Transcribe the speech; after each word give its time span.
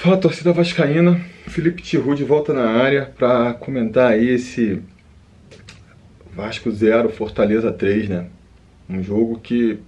Fala 0.00 0.16
torcida 0.16 0.50
vascaína, 0.50 1.20
Felipe 1.46 1.82
Tiru 1.82 2.14
de 2.14 2.24
volta 2.24 2.54
na 2.54 2.70
área 2.70 3.12
para 3.18 3.52
comentar 3.52 4.12
aí 4.12 4.30
esse 4.30 4.80
Vasco 6.34 6.70
0, 6.70 7.10
Fortaleza 7.10 7.70
3, 7.70 8.08
né? 8.08 8.26
Um 8.88 9.02
jogo 9.02 9.38
que 9.38 9.78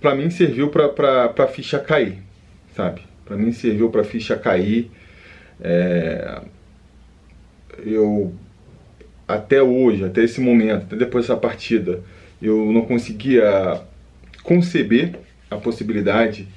para 0.00 0.16
mim 0.16 0.28
serviu 0.28 0.70
para 0.70 1.32
a 1.38 1.46
ficha 1.46 1.78
cair, 1.78 2.18
sabe? 2.74 3.02
Para 3.24 3.36
mim 3.36 3.52
serviu 3.52 3.90
para 3.90 4.02
ficha 4.02 4.36
cair. 4.36 4.90
É... 5.60 6.40
Eu 7.86 8.34
até 9.28 9.62
hoje, 9.62 10.04
até 10.04 10.24
esse 10.24 10.40
momento, 10.40 10.82
até 10.82 10.96
depois 10.96 11.28
dessa 11.28 11.38
partida, 11.38 12.02
eu 12.42 12.72
não 12.72 12.82
conseguia 12.82 13.80
conceber 14.42 15.14
a 15.48 15.56
possibilidade 15.56 16.48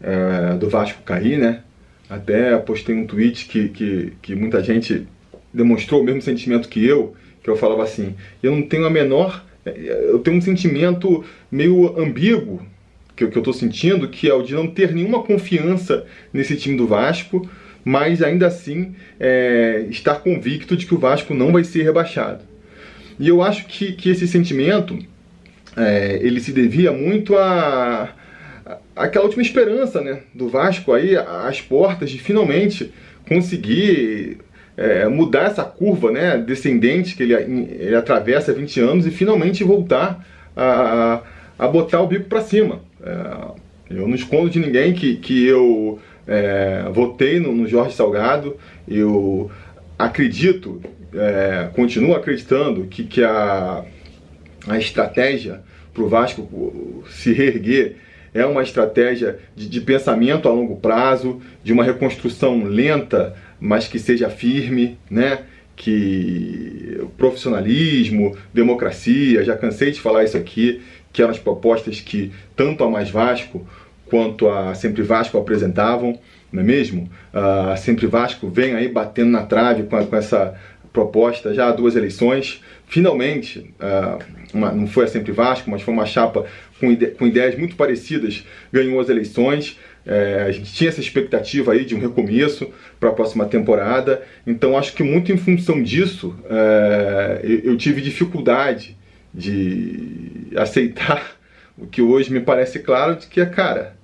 é, 0.00 0.56
do 0.56 0.68
Vasco 0.68 1.02
cair, 1.02 1.38
né? 1.38 1.62
Até 2.08 2.56
postei 2.58 2.94
um 2.94 3.06
tweet 3.06 3.46
que, 3.46 3.68
que, 3.68 4.12
que 4.22 4.34
muita 4.34 4.62
gente 4.62 5.06
demonstrou 5.52 6.00
o 6.00 6.04
mesmo 6.04 6.22
sentimento 6.22 6.68
que 6.68 6.84
eu, 6.84 7.14
que 7.42 7.50
eu 7.50 7.56
falava 7.56 7.82
assim, 7.82 8.14
eu 8.42 8.54
não 8.54 8.62
tenho 8.62 8.86
a 8.86 8.90
menor, 8.90 9.44
eu 9.64 10.18
tenho 10.20 10.36
um 10.36 10.40
sentimento 10.40 11.24
meio 11.50 12.00
ambíguo 12.00 12.62
que, 13.18 13.26
que 13.26 13.36
eu 13.36 13.40
estou 13.40 13.52
sentindo, 13.52 14.08
que 14.08 14.28
é 14.28 14.34
o 14.34 14.42
de 14.42 14.54
não 14.54 14.66
ter 14.68 14.94
nenhuma 14.94 15.22
confiança 15.22 16.06
nesse 16.32 16.56
time 16.56 16.76
do 16.76 16.86
Vasco, 16.86 17.48
mas 17.84 18.22
ainda 18.22 18.46
assim 18.46 18.94
é, 19.18 19.86
estar 19.90 20.16
convicto 20.16 20.76
de 20.76 20.86
que 20.86 20.94
o 20.94 20.98
Vasco 20.98 21.34
não 21.34 21.52
vai 21.52 21.64
ser 21.64 21.82
rebaixado. 21.82 22.44
E 23.18 23.28
eu 23.28 23.42
acho 23.42 23.66
que, 23.66 23.92
que 23.92 24.10
esse 24.10 24.28
sentimento 24.28 24.96
é, 25.76 26.18
ele 26.22 26.40
se 26.40 26.52
devia 26.52 26.92
muito 26.92 27.36
a, 27.36 28.10
aquela 28.98 29.24
última 29.24 29.42
esperança 29.42 30.00
né, 30.00 30.20
do 30.34 30.48
Vasco 30.48 30.92
aí 30.92 31.16
às 31.16 31.60
portas 31.60 32.10
de 32.10 32.18
finalmente 32.18 32.92
conseguir 33.28 34.38
é, 34.76 35.06
mudar 35.08 35.44
essa 35.44 35.64
curva 35.64 36.10
né, 36.10 36.38
descendente 36.38 37.14
que 37.14 37.22
ele, 37.22 37.34
ele 37.34 37.94
atravessa 37.94 38.50
há 38.50 38.54
20 38.54 38.80
anos 38.80 39.06
e 39.06 39.10
finalmente 39.10 39.64
voltar 39.64 40.26
a, 40.56 41.22
a 41.58 41.68
botar 41.68 42.00
o 42.02 42.06
bico 42.06 42.24
para 42.24 42.40
cima. 42.40 42.80
É, 43.02 43.96
eu 43.96 44.06
não 44.06 44.14
escondo 44.14 44.50
de 44.50 44.58
ninguém 44.58 44.92
que, 44.92 45.16
que 45.16 45.46
eu 45.46 45.98
é, 46.26 46.84
votei 46.92 47.40
no, 47.40 47.52
no, 47.52 47.66
Jorge 47.66 47.94
Salgado, 47.94 48.56
eu 48.86 49.50
acredito, 49.98 50.80
é, 51.14 51.70
continuo 51.74 52.14
acreditando 52.14 52.86
que, 52.86 53.04
que 53.04 53.24
a, 53.24 53.84
a 54.66 54.78
estratégia 54.78 55.62
para 55.94 56.02
o 56.02 56.08
Vasco 56.08 57.04
se 57.10 57.32
reerguer 57.32 57.96
é 58.32 58.44
uma 58.44 58.62
estratégia 58.62 59.38
de, 59.54 59.68
de, 59.68 59.80
pensamento 59.80 60.48
a 60.48 60.52
longo 60.52 60.76
prazo, 60.76 61.40
de 61.62 61.72
uma 61.72 61.84
reconstrução 61.84 62.64
lenta, 62.64 63.34
mas 63.60 63.88
que 63.88 63.98
seja 63.98 64.28
firme, 64.28 64.98
né? 65.10 65.40
Que 65.74 67.00
profissionalismo, 67.16 68.36
democracia, 68.52 69.44
já 69.44 69.56
cansei 69.56 69.92
de 69.92 70.00
falar 70.00 70.24
isso 70.24 70.36
aqui, 70.36 70.82
que 71.12 71.22
eram 71.22 71.30
as 71.30 71.38
propostas 71.38 72.00
que 72.00 72.32
tanto 72.56 72.82
a 72.82 72.90
Mais 72.90 73.10
Vasco 73.10 73.66
quanto 74.06 74.48
a 74.48 74.74
Sempre 74.74 75.02
Vasco 75.02 75.38
apresentavam, 75.38 76.18
não 76.50 76.62
é 76.62 76.64
mesmo? 76.64 77.08
A 77.32 77.76
Sempre 77.76 78.06
Vasco 78.06 78.48
vem 78.48 78.74
aí 78.74 78.88
batendo 78.88 79.30
na 79.30 79.42
trave 79.42 79.84
com, 79.84 79.96
a, 79.96 80.04
com 80.04 80.16
essa 80.16 80.54
proposta 80.92 81.54
já 81.54 81.68
há 81.68 81.72
duas 81.72 81.94
eleições. 81.94 82.62
Finalmente, 82.86 83.72
uh, 83.80 84.18
uma, 84.52 84.72
não 84.72 84.86
foi 84.86 85.04
a 85.04 85.08
Sempre 85.08 85.32
Vasco, 85.32 85.70
mas 85.70 85.82
foi 85.82 85.92
uma 85.92 86.06
chapa 86.06 86.46
com, 86.80 86.90
ide 86.90 87.08
com 87.08 87.26
ideias 87.26 87.56
muito 87.56 87.76
parecidas, 87.76 88.44
ganhou 88.72 89.00
as 89.00 89.08
eleições. 89.08 89.78
É, 90.06 90.44
a 90.48 90.50
gente 90.50 90.72
tinha 90.72 90.88
essa 90.88 91.00
expectativa 91.00 91.72
aí 91.72 91.84
de 91.84 91.94
um 91.94 92.00
recomeço 92.00 92.72
para 92.98 93.10
a 93.10 93.12
próxima 93.12 93.44
temporada, 93.44 94.22
então 94.46 94.78
acho 94.78 94.94
que 94.94 95.02
muito 95.02 95.30
em 95.30 95.36
função 95.36 95.82
disso 95.82 96.34
é, 96.48 97.40
eu, 97.62 97.76
tive 97.76 98.00
dificuldade 98.00 98.96
de 99.34 100.48
aceitar 100.56 101.36
o 101.76 101.86
que 101.86 102.00
hoje 102.00 102.32
me 102.32 102.40
parece 102.40 102.78
claro 102.78 103.16
de 103.16 103.26
que 103.26 103.40
é, 103.40 103.46
cara, 103.46 103.96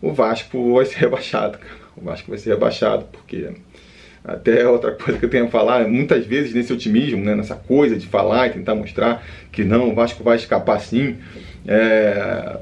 o 0.00 0.12
Vasco 0.12 0.74
vai 0.74 0.86
ser 0.86 0.96
rebaixado, 1.00 1.58
cara. 1.58 1.80
O 1.96 2.04
Vasco 2.04 2.30
vai 2.30 2.38
ser 2.38 2.50
rebaixado, 2.50 3.04
porque 3.12 3.50
até 4.24 4.66
outra 4.68 4.92
coisa 4.92 5.18
que 5.18 5.24
eu 5.24 5.30
tenho 5.30 5.46
a 5.46 5.48
falar, 5.48 5.88
muitas 5.88 6.26
vezes 6.26 6.54
nesse 6.54 6.72
otimismo, 6.72 7.24
né, 7.24 7.34
nessa 7.34 7.56
coisa 7.56 7.96
de 7.96 8.06
falar 8.06 8.48
e 8.48 8.50
tentar 8.50 8.74
mostrar 8.74 9.24
que 9.50 9.64
não, 9.64 9.90
o 9.90 9.94
Vasco 9.94 10.22
vai 10.22 10.36
escapar 10.36 10.80
sim. 10.80 11.16
É, 11.66 12.58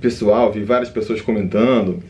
pessoal, 0.00 0.52
vi 0.52 0.62
várias 0.62 0.90
pessoas 0.90 1.20
comentando, 1.20 2.02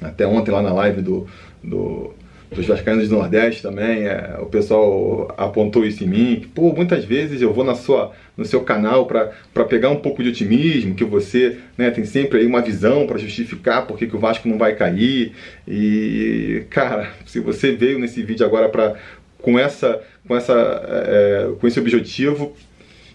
até 0.00 0.26
ontem 0.26 0.50
lá 0.50 0.62
na 0.62 0.72
live 0.72 1.00
do, 1.00 1.26
do 1.62 2.14
dos 2.50 2.66
Vascaínos 2.66 3.08
do 3.08 3.16
Nordeste 3.16 3.62
também, 3.62 4.06
é, 4.06 4.36
o 4.40 4.46
pessoal 4.46 5.34
apontou 5.36 5.84
isso 5.84 6.04
em 6.04 6.06
mim, 6.06 6.38
que, 6.40 6.46
pô, 6.46 6.72
muitas 6.72 7.04
vezes 7.04 7.42
eu 7.42 7.52
vou 7.52 7.64
na 7.64 7.74
sua, 7.74 8.12
no 8.36 8.44
seu 8.44 8.60
canal 8.60 9.06
para 9.06 9.64
pegar 9.64 9.90
um 9.90 9.96
pouco 9.96 10.22
de 10.22 10.28
otimismo, 10.28 10.94
que 10.94 11.04
você 11.04 11.58
né, 11.76 11.90
tem 11.90 12.04
sempre 12.04 12.38
aí 12.38 12.46
uma 12.46 12.62
visão 12.62 13.06
para 13.06 13.18
justificar 13.18 13.86
por 13.86 13.98
que 13.98 14.04
o 14.04 14.18
Vasco 14.18 14.48
não 14.48 14.58
vai 14.58 14.74
cair, 14.74 15.32
e, 15.66 16.64
cara, 16.70 17.10
se 17.26 17.40
você 17.40 17.72
veio 17.72 17.98
nesse 17.98 18.22
vídeo 18.22 18.46
agora 18.46 18.68
para 18.68 18.94
com 19.42 19.58
essa, 19.58 20.02
com 20.26 20.36
essa, 20.36 20.52
é, 20.52 21.52
com 21.60 21.66
esse 21.66 21.78
objetivo, 21.78 22.56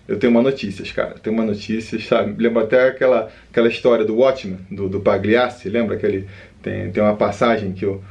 eu 0.08 0.18
tenho 0.18 0.32
uma 0.32 0.42
notícias, 0.42 0.92
cara. 0.92 1.16
Tenho 1.22 1.36
uma 1.36 1.46
notícias, 1.46 2.06
sabe? 2.06 2.42
Lembra 2.42 2.64
até 2.64 2.88
aquela, 2.88 3.30
aquela 3.50 3.68
história 3.68 4.06
do 4.06 4.16
Watchmen, 4.16 4.60
do, 4.70 4.90
do 4.90 5.00
Pagliassi, 5.00 5.70
lembra 5.70 5.98
que 5.98 6.06
ele 6.06 6.28
tem, 6.62 6.92
tem 6.92 7.02
uma 7.02 7.16
passagem 7.16 7.72
que 7.72 7.86
o, 7.86 8.02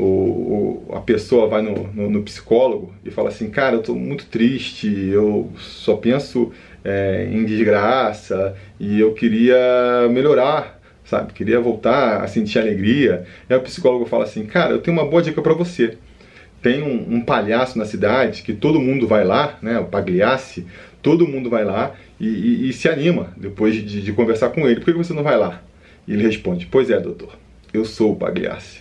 o, 0.00 0.88
o 0.88 0.94
a 0.96 1.00
pessoa 1.00 1.46
vai 1.46 1.62
no, 1.62 1.86
no, 1.92 2.10
no, 2.10 2.22
psicólogo 2.22 2.92
e 3.04 3.10
fala 3.10 3.28
assim, 3.28 3.50
cara, 3.50 3.76
eu 3.76 3.82
tô 3.82 3.94
muito 3.94 4.26
triste, 4.26 4.88
eu 5.08 5.50
só 5.56 5.96
penso 5.96 6.52
é, 6.84 7.28
em 7.30 7.44
desgraça 7.44 8.56
e 8.78 8.98
eu 8.98 9.12
queria 9.12 10.08
melhorar, 10.10 10.80
sabe? 11.04 11.32
Queria 11.32 11.60
voltar 11.60 12.22
a 12.22 12.26
sentir 12.26 12.58
alegria. 12.58 13.24
E 13.48 13.52
aí 13.52 13.58
o 13.58 13.62
psicólogo 13.62 14.06
fala 14.06 14.24
assim, 14.24 14.44
cara, 14.46 14.72
eu 14.72 14.80
tenho 14.80 14.96
uma 14.96 15.06
boa 15.06 15.22
dica 15.22 15.40
para 15.42 15.54
você. 15.54 15.98
Tem 16.62 16.82
um, 16.82 17.16
um, 17.16 17.20
palhaço 17.20 17.78
na 17.78 17.84
cidade 17.84 18.42
que 18.42 18.52
todo 18.52 18.80
mundo 18.80 19.06
vai 19.06 19.24
lá, 19.24 19.58
né? 19.62 19.78
O 19.78 19.86
Pagliassi, 19.86 20.66
todo 21.00 21.26
mundo 21.26 21.48
vai 21.48 21.64
lá 21.64 21.94
e, 22.18 22.26
e, 22.26 22.68
e 22.68 22.72
se 22.72 22.88
anima 22.88 23.32
depois 23.36 23.74
de, 23.74 24.02
de, 24.02 24.12
conversar 24.12 24.50
com 24.50 24.68
ele. 24.68 24.80
Por 24.80 24.92
que 24.92 24.98
você 24.98 25.14
não 25.14 25.22
vai 25.22 25.38
lá? 25.38 25.62
E 26.06 26.12
ele 26.12 26.22
responde: 26.22 26.66
Pois 26.66 26.90
é, 26.90 27.00
doutor, 27.00 27.38
eu 27.72 27.84
sou 27.84 28.12
o 28.12 28.16
Pagliassi. 28.16 28.80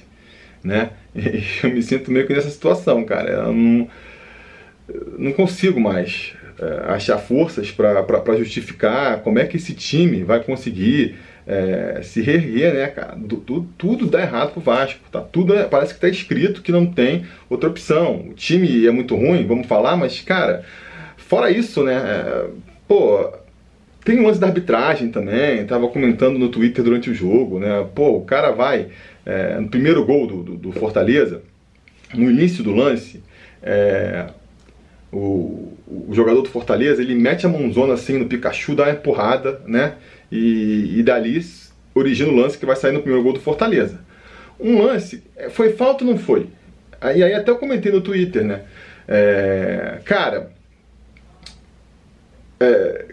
Né? 0.62 0.92
Eu 1.64 1.70
me 1.72 1.82
sinto 1.82 2.12
meio 2.12 2.26
que 2.28 2.34
nessa 2.34 2.50
situação, 2.50 3.04
cara. 3.04 3.30
Eu 3.30 3.54
não, 3.54 3.88
não 5.18 5.32
consigo 5.34 5.80
mais 5.80 6.34
é, 6.60 6.94
achar 6.94 7.18
forças 7.18 7.72
para 7.72 8.38
justificar 8.38 9.22
como 9.22 9.40
é 9.40 9.46
que 9.46 9.58
esse 9.58 9.74
time 9.74 10.24
vai 10.24 10.44
conseguir 10.44 11.16
é, 11.48 12.02
se 12.04 12.22
reerguer, 12.22 12.74
né, 12.74 12.88
cara? 12.88 13.18
Tudo, 13.28 13.68
tudo 13.78 14.08
dá 14.08 14.22
errado 14.22 14.54
pro 14.54 14.62
Vasco. 14.62 15.02
Tá? 15.12 15.22
Tudo 15.22 15.56
é, 15.56 15.64
parece 15.66 15.94
que 15.94 16.00
tá 16.00 16.10
escrito 16.10 16.62
que 16.62 16.72
não 16.72 16.86
tem 16.86 17.26
outra 17.50 17.70
opção. 17.70 18.28
O 18.30 18.34
time 18.34 18.86
é 18.86 18.92
muito 18.92 19.16
ruim, 19.16 19.46
vamos 19.48 19.68
falar, 19.68 19.98
mas, 19.98 20.22
cara, 20.22 20.64
Fora 21.30 21.52
isso, 21.52 21.84
né? 21.84 21.94
É, 21.94 22.46
pô, 22.88 23.32
tem 24.04 24.20
um 24.20 24.28
lance 24.28 24.40
da 24.40 24.48
arbitragem 24.48 25.10
também. 25.10 25.66
Tava 25.66 25.88
comentando 25.88 26.38
no 26.40 26.50
Twitter 26.50 26.84
durante 26.84 27.10
o 27.10 27.14
jogo, 27.14 27.60
né? 27.60 27.88
Pô, 27.94 28.18
o 28.18 28.26
cara 28.26 28.52
vai 28.52 28.88
é, 29.26 29.60
no 29.60 29.70
primeiro 29.70 30.06
gol 30.06 30.26
do, 30.26 30.44
do, 30.44 30.56
do, 30.56 30.72
Fortaleza, 30.72 31.42
no 32.14 32.30
início 32.30 32.64
do 32.64 32.74
lance, 32.74 33.22
é, 33.62 34.28
o, 35.12 35.74
o, 35.88 36.10
jogador 36.12 36.42
do 36.42 36.50
Fortaleza 36.50 37.02
ele 37.02 37.14
mete 37.14 37.46
a 37.46 37.50
mãozona 37.50 37.94
assim 37.94 38.18
no 38.18 38.28
Pikachu, 38.28 38.76
dá 38.76 38.84
uma 38.84 38.94
empurrada, 38.94 39.62
né? 39.68 39.96
E, 40.32 41.00
e 41.00 41.04
dali 41.04 41.40
origina 41.94 42.32
o 42.32 42.36
lance 42.36 42.58
que 42.58 42.66
vai 42.66 42.76
sair 42.76 42.92
no 42.92 43.02
primeiro 43.02 43.24
gol 43.24 43.34
do 43.34 43.40
Fortaleza. 43.40 44.00
Um 44.60 44.82
lance, 44.82 45.24
é, 45.36 45.50
foi 45.50 45.74
falta 45.74 46.04
ou 46.04 46.12
não 46.12 46.18
foi? 46.18 46.48
Aí, 47.00 47.24
aí 47.24 47.34
até 47.34 47.52
eu 47.52 47.58
comentei 47.58 47.92
no 47.92 48.02
Twitter, 48.02 48.44
né? 48.44 48.62
É, 49.08 50.00
cara, 50.06 50.52
é, 52.60 53.06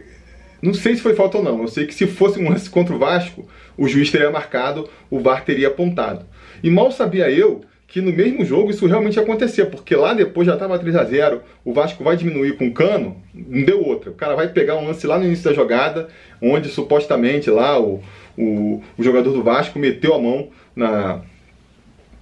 não 0.60 0.74
sei 0.74 0.96
se 0.96 1.02
foi 1.02 1.14
falta 1.14 1.38
ou 1.38 1.44
não. 1.44 1.62
Eu 1.62 1.68
sei 1.68 1.86
que 1.86 1.94
se 1.94 2.06
fosse 2.06 2.38
um 2.38 2.48
lance 2.48 2.68
contra 2.68 2.94
o 2.94 2.98
Vasco, 2.98 3.46
o 3.76 3.86
juiz 3.86 4.10
teria 4.10 4.30
marcado, 4.30 4.88
o 5.10 5.20
VAR 5.20 5.44
teria 5.44 5.68
apontado. 5.68 6.24
E 6.62 6.70
mal 6.70 6.90
sabia 6.90 7.30
eu 7.30 7.62
que 7.86 8.00
no 8.00 8.12
mesmo 8.12 8.44
jogo 8.44 8.70
isso 8.70 8.86
realmente 8.86 9.18
acontecia, 9.18 9.64
porque 9.64 9.94
lá 9.94 10.12
depois 10.12 10.46
já 10.46 10.54
estava 10.54 10.78
3 10.78 10.96
a 10.96 11.04
0 11.04 11.40
o 11.64 11.72
Vasco 11.72 12.02
vai 12.02 12.16
diminuir 12.16 12.56
com 12.56 12.66
o 12.66 12.72
cano, 12.72 13.22
não 13.32 13.64
deu 13.64 13.82
outra. 13.82 14.10
O 14.10 14.14
cara 14.14 14.34
vai 14.34 14.48
pegar 14.48 14.76
um 14.76 14.86
lance 14.86 15.06
lá 15.06 15.18
no 15.18 15.24
início 15.24 15.44
da 15.44 15.54
jogada, 15.54 16.08
onde 16.42 16.68
supostamente 16.68 17.48
lá 17.48 17.80
o, 17.80 18.02
o, 18.36 18.82
o 18.98 19.02
jogador 19.02 19.32
do 19.32 19.42
Vasco 19.42 19.78
meteu 19.78 20.14
a 20.14 20.18
mão 20.20 20.48
na, 20.74 21.20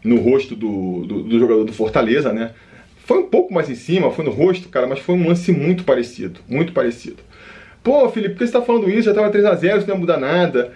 no 0.05 0.21
rosto 0.21 0.55
do, 0.55 1.07
do, 1.07 1.23
do 1.23 1.39
jogador 1.39 1.65
do 1.65 1.73
Fortaleza, 1.73 2.33
né? 2.33 2.53
Foi 3.07 3.19
um 3.19 3.27
pouco 3.27 3.53
mais 3.53 3.69
em 3.69 3.75
cima, 3.75 4.11
foi 4.11 4.25
no 4.25 4.31
rosto, 4.31 4.69
cara, 4.69 4.87
mas 4.87 4.99
foi 4.99 5.15
um 5.15 5.29
lance 5.29 5.51
muito 5.51 5.85
parecido, 5.85 6.41
muito 6.49 6.73
parecido. 6.73 7.23
Pô, 7.85 8.09
Felipe, 8.09 8.35
por 8.35 8.39
que 8.39 8.47
você 8.47 8.53
tá 8.53 8.63
falando 8.63 8.89
isso? 8.89 9.03
Já 9.03 9.15
tava 9.15 9.31
3x0, 9.31 9.79
isso 9.79 9.87
não 9.87 9.95
ia 9.95 10.01
mudar 10.01 10.17
nada. 10.17 10.73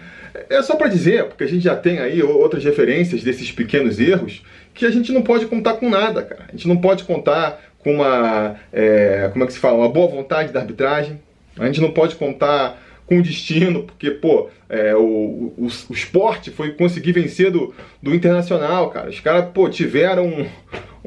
é 0.50 0.62
só 0.62 0.76
para 0.76 0.88
dizer, 0.88 1.24
porque 1.24 1.42
a 1.42 1.48
gente 1.48 1.64
já 1.64 1.74
tem 1.74 1.98
aí 1.98 2.22
outras 2.22 2.62
referências 2.62 3.22
desses 3.22 3.50
pequenos 3.50 3.98
erros, 3.98 4.44
que 4.74 4.84
a 4.84 4.90
gente 4.90 5.10
não 5.10 5.22
pode 5.22 5.46
contar 5.46 5.74
com 5.74 5.88
nada, 5.88 6.22
cara. 6.22 6.44
A 6.48 6.52
gente 6.52 6.68
não 6.68 6.76
pode 6.76 7.04
contar 7.04 7.60
com 7.78 7.94
uma, 7.94 8.56
é, 8.70 9.30
como 9.32 9.42
é 9.42 9.46
que 9.46 9.54
se 9.54 9.58
fala, 9.58 9.78
uma 9.78 9.88
boa 9.88 10.06
vontade 10.06 10.52
da 10.52 10.60
arbitragem. 10.60 11.18
A 11.58 11.64
gente 11.64 11.80
não 11.80 11.90
pode 11.92 12.14
contar 12.14 12.78
com 13.06 13.18
o 13.18 13.22
destino, 13.22 13.84
porque, 13.84 14.10
pô, 14.10 14.50
é, 14.68 14.94
o, 14.94 15.00
o, 15.00 15.68
o, 15.88 15.94
esporte 15.94 16.50
foi 16.50 16.72
conseguir 16.72 17.12
vencer 17.12 17.50
do, 17.50 17.74
do 18.02 18.14
Internacional, 18.14 18.90
cara. 18.90 19.08
Os 19.08 19.18
caras, 19.18 19.46
pô, 19.54 19.66
tiveram 19.70 20.46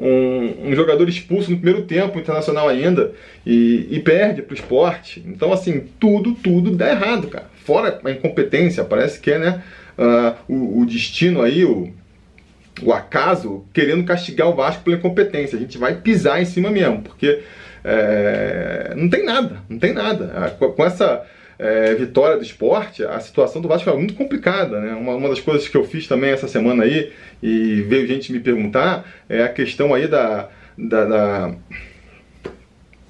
um, 0.02 0.68
um, 0.68 0.74
jogador 0.74 1.08
expulso 1.08 1.50
no 1.50 1.56
primeiro 1.56 1.86
tempo, 1.86 2.18
Internacional 2.18 2.68
ainda, 2.68 3.12
e, 3.46 3.86
e 3.88 4.00
perde 4.00 4.42
pro 4.42 4.54
esporte. 4.54 5.22
Então, 5.24 5.52
assim, 5.52 5.84
tudo, 6.00 6.34
tudo 6.34 6.72
dá 6.72 6.90
errado, 6.90 7.28
cara. 7.28 7.46
Fora 7.64 8.00
a 8.04 8.10
incompetência, 8.10 8.82
parece 8.82 9.20
que 9.20 9.30
é, 9.30 9.38
né, 9.38 9.62
uh, 9.96 10.52
o, 10.52 10.80
o 10.80 10.86
destino 10.86 11.40
aí, 11.40 11.64
o, 11.64 11.92
o 12.82 12.92
acaso, 12.92 13.64
querendo 13.72 14.04
castigar 14.04 14.48
o 14.48 14.54
Vasco 14.54 14.82
pela 14.82 14.96
incompetência. 14.96 15.56
A 15.56 15.60
gente 15.60 15.78
vai 15.78 15.94
pisar 15.94 16.42
em 16.42 16.46
cima 16.46 16.68
mesmo, 16.68 17.02
porque 17.02 17.40
é, 17.84 18.94
não 18.96 19.08
tem 19.08 19.24
nada, 19.24 19.58
não 19.68 19.78
tem 19.78 19.92
nada. 19.92 20.56
Com, 20.58 20.72
com 20.72 20.84
essa 20.84 21.24
é, 21.62 21.94
vitória 21.94 22.36
do 22.36 22.42
esporte, 22.42 23.04
a 23.04 23.20
situação 23.20 23.62
do 23.62 23.68
Vasco 23.68 23.88
é 23.88 23.94
muito 23.94 24.14
complicada. 24.14 24.80
Né? 24.80 24.94
Uma, 24.94 25.14
uma 25.14 25.28
das 25.28 25.38
coisas 25.38 25.68
que 25.68 25.76
eu 25.76 25.84
fiz 25.84 26.08
também 26.08 26.30
essa 26.30 26.48
semana 26.48 26.82
aí, 26.82 27.12
e 27.40 27.82
veio 27.82 28.04
gente 28.08 28.32
me 28.32 28.40
perguntar, 28.40 29.08
é 29.28 29.44
a 29.44 29.48
questão 29.48 29.94
aí 29.94 30.08
da, 30.08 30.48
da, 30.76 31.04
da, 31.04 31.54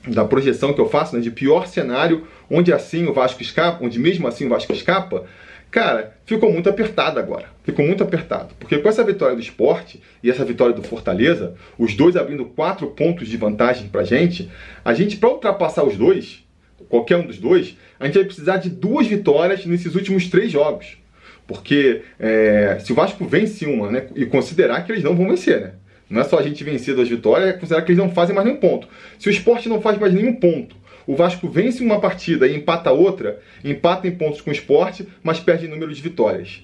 da 0.07 0.25
projeção 0.27 0.75
que 0.75 0.81
eu 0.83 0.89
faço, 0.91 1.17
né, 1.17 1.23
de 1.23 1.31
pior 1.31 1.67
cenário, 1.67 2.27
onde 2.51 2.71
assim 2.75 3.07
o 3.07 3.15
Vasco 3.15 3.41
escapa, 3.41 3.83
onde 3.83 3.99
mesmo 3.99 4.29
assim 4.29 4.45
o 4.45 4.51
Vasco 4.51 4.75
escapa, 4.75 5.25
cara, 5.71 6.15
ficou 6.27 6.53
muito 6.53 6.69
apertado 6.69 7.19
agora. 7.19 7.47
Ficou 7.65 7.87
muito 7.87 8.03
apertado. 8.03 8.55
Porque 8.61 8.77
com 8.77 8.89
essa 8.89 9.03
vitória 9.03 9.35
do 9.35 9.41
esporte 9.41 9.99
e 10.23 10.31
essa 10.31 10.45
vitória 10.45 10.75
do 10.75 10.83
Fortaleza, 10.83 11.55
os 11.79 11.95
dois 11.95 12.17
abrindo 12.17 12.45
quatro 12.45 12.89
pontos 12.89 13.29
de 13.29 13.37
vantagem 13.39 13.89
pra 13.89 14.05
gente, 14.05 14.51
a 14.85 14.93
gente, 14.93 15.17
para 15.17 15.31
ultrapassar 15.31 15.85
os 15.85 15.97
dois, 15.97 16.42
qualquer 16.89 17.17
um 17.17 17.27
dos 17.27 17.39
dois, 17.39 17.77
a 17.99 18.07
gente 18.07 18.15
vai 18.15 18.25
precisar 18.25 18.57
de 18.59 18.71
duas 18.71 19.07
vitórias 19.07 19.65
nesses 19.67 19.95
últimos 19.95 20.29
três 20.29 20.51
jogos. 20.51 20.99
Porque 21.47 22.03
é, 22.19 22.79
se 22.81 22.93
o 22.93 22.95
Vasco 22.95 23.25
vence 23.25 23.67
uma, 23.67 23.91
né, 23.91 24.07
e 24.15 24.25
considerar 24.27 24.85
que 24.85 24.93
eles 24.93 25.05
não 25.05 25.17
vão 25.17 25.29
vencer, 25.29 25.61
né? 25.61 25.73
Não 26.09 26.21
é 26.21 26.25
só 26.25 26.39
a 26.39 26.43
gente 26.43 26.63
vencer 26.63 26.95
duas 26.95 27.09
vitórias, 27.09 27.49
é 27.49 27.53
considerar 27.55 27.83
que 27.83 27.93
eles 27.93 28.03
não 28.03 28.11
fazem 28.11 28.35
mais 28.35 28.47
nenhum 28.47 28.61
ponto. 28.61 28.87
Se 29.19 29.29
o 29.29 29.31
esporte 29.31 29.69
não 29.69 29.81
faz 29.81 29.99
mais 29.99 30.13
nenhum 30.13 30.35
ponto, 30.35 30.77
o 31.07 31.17
Vasco 31.17 31.49
vence 31.49 31.83
uma 31.83 32.01
partida 32.01 32.47
e 32.47 32.55
empata 32.55 32.91
outra, 32.93 33.41
empata 33.65 34.07
em 34.07 34.13
pontos 34.13 34.41
com 34.41 34.51
o 34.51 34.53
esporte, 34.53 35.09
mas 35.23 35.41
perde 35.41 35.67
em 35.67 35.69
número 35.69 35.93
de 35.93 36.03
vitórias. 36.03 36.63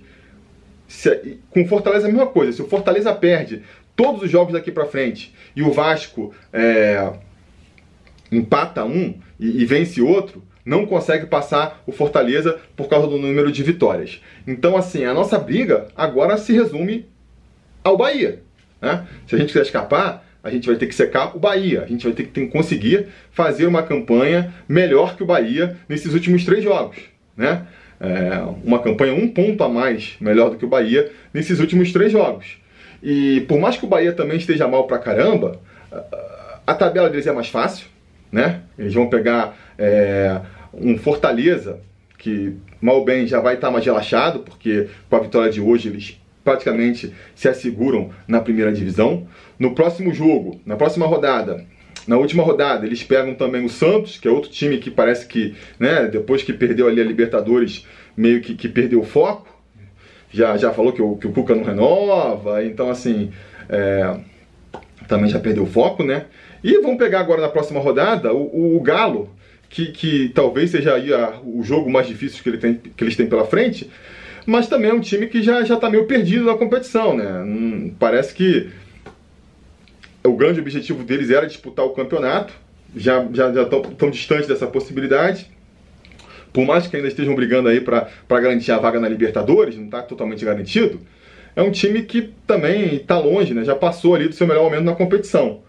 Se, 0.87 1.39
com 1.51 1.63
o 1.63 1.67
Fortaleza 1.67 2.07
é 2.07 2.11
a 2.11 2.13
mesma 2.13 2.27
coisa. 2.27 2.53
Se 2.53 2.63
o 2.63 2.69
Fortaleza 2.69 3.13
perde 3.15 3.63
todos 3.97 4.23
os 4.23 4.31
jogos 4.31 4.53
daqui 4.53 4.71
para 4.71 4.87
frente 4.87 5.35
e 5.57 5.63
o 5.63 5.73
Vasco 5.73 6.33
é, 6.53 7.13
empata 8.31 8.85
um 8.85 9.15
e, 9.39 9.63
e 9.63 9.65
vence 9.65 10.01
outro, 10.01 10.43
não 10.69 10.85
consegue 10.85 11.27
passar 11.27 11.83
o 11.87 11.93
Fortaleza 11.93 12.59
por 12.77 12.89
causa 12.89 13.07
do 13.07 13.17
número 13.17 13.51
de 13.51 13.63
vitórias. 13.63 14.21
Então, 14.47 14.77
assim, 14.77 15.05
a 15.05 15.15
nossa 15.15 15.39
briga 15.39 15.89
agora 15.97 16.37
se 16.37 16.53
resume 16.53 17.07
ao 17.83 17.97
Bahia. 17.97 18.43
Né? 18.81 19.07
Se 19.27 19.35
a 19.35 19.39
gente 19.39 19.49
quiser 19.49 19.63
escapar, 19.63 20.27
a 20.45 20.51
gente 20.51 20.67
vai 20.67 20.77
ter 20.77 20.87
que 20.87 20.95
secar 20.95 21.35
o 21.35 21.39
Bahia. 21.39 21.83
A 21.83 21.87
gente 21.87 22.05
vai 22.05 22.13
ter 22.13 22.25
que, 22.25 22.29
ter 22.29 22.47
que 22.47 22.53
conseguir 22.53 23.07
fazer 23.31 23.67
uma 23.67 23.83
campanha 23.83 24.53
melhor 24.69 25.17
que 25.17 25.23
o 25.23 25.27
Bahia 25.27 25.77
nesses 25.89 26.13
últimos 26.13 26.45
três 26.45 26.63
jogos. 26.63 26.99
Né? 27.35 27.67
É, 27.99 28.43
uma 28.63 28.79
campanha 28.79 29.15
um 29.15 29.27
ponto 29.27 29.65
a 29.65 29.71
mais 29.71 30.17
melhor 30.21 30.51
do 30.51 30.57
que 30.57 30.67
o 30.67 30.69
Bahia 30.69 31.11
nesses 31.33 31.61
últimos 31.61 31.93
três 31.93 32.13
jogos. 32.13 32.59
E 33.03 33.41
por 33.49 33.59
mais 33.59 33.79
que 33.79 33.87
o 33.87 33.89
Bahia 33.89 34.13
também 34.13 34.37
esteja 34.37 34.69
mal 34.69 34.87
pra 34.87 34.99
caramba, 34.99 35.61
a 36.67 36.75
tabela 36.75 37.09
deles 37.09 37.27
é 37.27 37.33
mais 37.33 37.49
fácil 37.49 37.87
né? 38.31 38.63
Eles 38.79 38.95
vão 38.95 39.09
pegar 39.09 39.57
é, 39.79 40.41
um 40.73 40.97
Fortaleza, 40.99 41.81
que 42.17 42.55
mal 42.81 43.05
bem 43.05 43.27
já 43.27 43.41
vai 43.41 43.55
estar 43.55 43.71
mais 43.71 43.85
relaxado, 43.85 44.41
porque 44.41 44.89
com 45.09 45.17
a 45.17 45.21
vitória 45.21 45.51
de 45.51 45.61
hoje 45.61 45.89
eles 45.89 46.21
praticamente 46.45 47.13
se 47.35 47.49
asseguram 47.49 48.11
na 48.27 48.41
primeira 48.41 48.73
divisão. 48.73 49.27
No 49.59 49.75
próximo 49.75 50.13
jogo, 50.15 50.61
na 50.65 50.77
próxima 50.77 51.07
rodada, 51.07 51.65
na 52.07 52.17
última 52.17 52.43
rodada, 52.43 52.87
eles 52.87 53.03
pegam 53.03 53.35
também 53.35 53.65
o 53.65 53.69
Santos, 53.69 54.19
que 54.19 54.27
é 54.27 54.31
outro 54.31 54.51
time 54.51 54.79
que 54.79 54.91
parece 54.91 55.27
que, 55.27 55.55
né, 55.79 56.07
depois 56.07 56.43
que 56.43 56.55
perdeu 56.55 56.89
ali 56.89 57.01
a 57.01 57.05
Libertadores, 57.05 57.87
meio 58.17 58.41
que, 58.41 58.55
que 58.55 58.69
perdeu 58.69 59.01
o 59.01 59.05
foco. 59.05 59.47
Já, 60.31 60.57
já 60.57 60.73
falou 60.73 60.93
que 60.93 61.03
o, 61.03 61.17
que 61.17 61.27
o 61.27 61.33
Cuca 61.33 61.55
não 61.55 61.65
renova, 61.65 62.65
então 62.65 62.91
assim, 62.91 63.31
é, 63.69 64.19
também 65.07 65.29
já 65.29 65.39
perdeu 65.39 65.65
o 65.65 65.67
foco, 65.67 66.03
né? 66.03 66.27
E 66.63 66.79
vamos 66.81 66.99
pegar 66.99 67.21
agora 67.21 67.41
na 67.41 67.49
próxima 67.49 67.81
rodada 67.81 68.33
o, 68.33 68.77
o 68.77 68.81
Galo, 68.81 69.31
que, 69.69 69.87
que, 69.93 70.31
talvez 70.31 70.71
seja 70.71 70.95
aí 70.95 71.13
a, 71.13 71.41
o 71.45 71.63
jogo 71.63 71.91
mais 71.91 72.07
difícil 72.07 72.43
que, 72.43 72.49
ele 72.49 72.59
tem, 72.59 72.75
que 72.75 73.05
eles 73.05 73.17
têm 73.17 73.27
pela 73.27 73.47
frente, 73.47 73.91
mas 74.47 74.67
também 74.67 74.91
é 74.91 74.95
um 74.95 75.01
time 75.01 75.27
que 75.27 75.43
já 75.43 75.61
está 75.61 75.91
meio 75.91 76.07
perdido 76.07 76.47
na 76.47 76.55
competição, 76.55 77.17
né? 77.17 77.43
Hum, 77.43 77.95
parece 77.99 78.35
que 78.35 78.71
o 80.25 80.33
grande 80.35 80.61
objetivo 80.61 81.05
deles 81.05 81.31
era 81.31 81.47
disputar 81.47 81.85
o 81.85 81.91
campeonato, 81.91 82.55
já 82.97 83.27
já 83.33 83.51
estão 83.51 83.83
tão 83.83 84.11
distantes 84.11 84.49
dessa 84.49 84.67
possibilidade. 84.67 85.51
Por 86.51 86.65
mais 86.65 86.87
que 86.87 86.97
ainda 86.97 87.09
estejam 87.09 87.35
brigando 87.35 87.69
aí 87.69 87.81
para 87.81 88.09
garantir 88.41 88.73
a 88.73 88.79
vaga 88.79 88.99
na 88.99 89.09
Libertadores, 89.09 89.77
não 89.77 89.85
está 89.85 90.01
totalmente 90.01 90.45
garantido, 90.45 90.99
é 91.55 91.63
um 91.63 91.71
time 91.71 92.03
que 92.03 92.31
também 92.47 92.97
está 92.97 93.19
longe, 93.19 93.53
né? 93.53 93.65
Já 93.65 93.75
passou 93.75 94.15
ali 94.15 94.29
do 94.29 94.35
seu 94.35 94.47
melhor 94.47 94.65
momento 94.65 94.85
na 94.85 94.95
competição. 94.95 95.61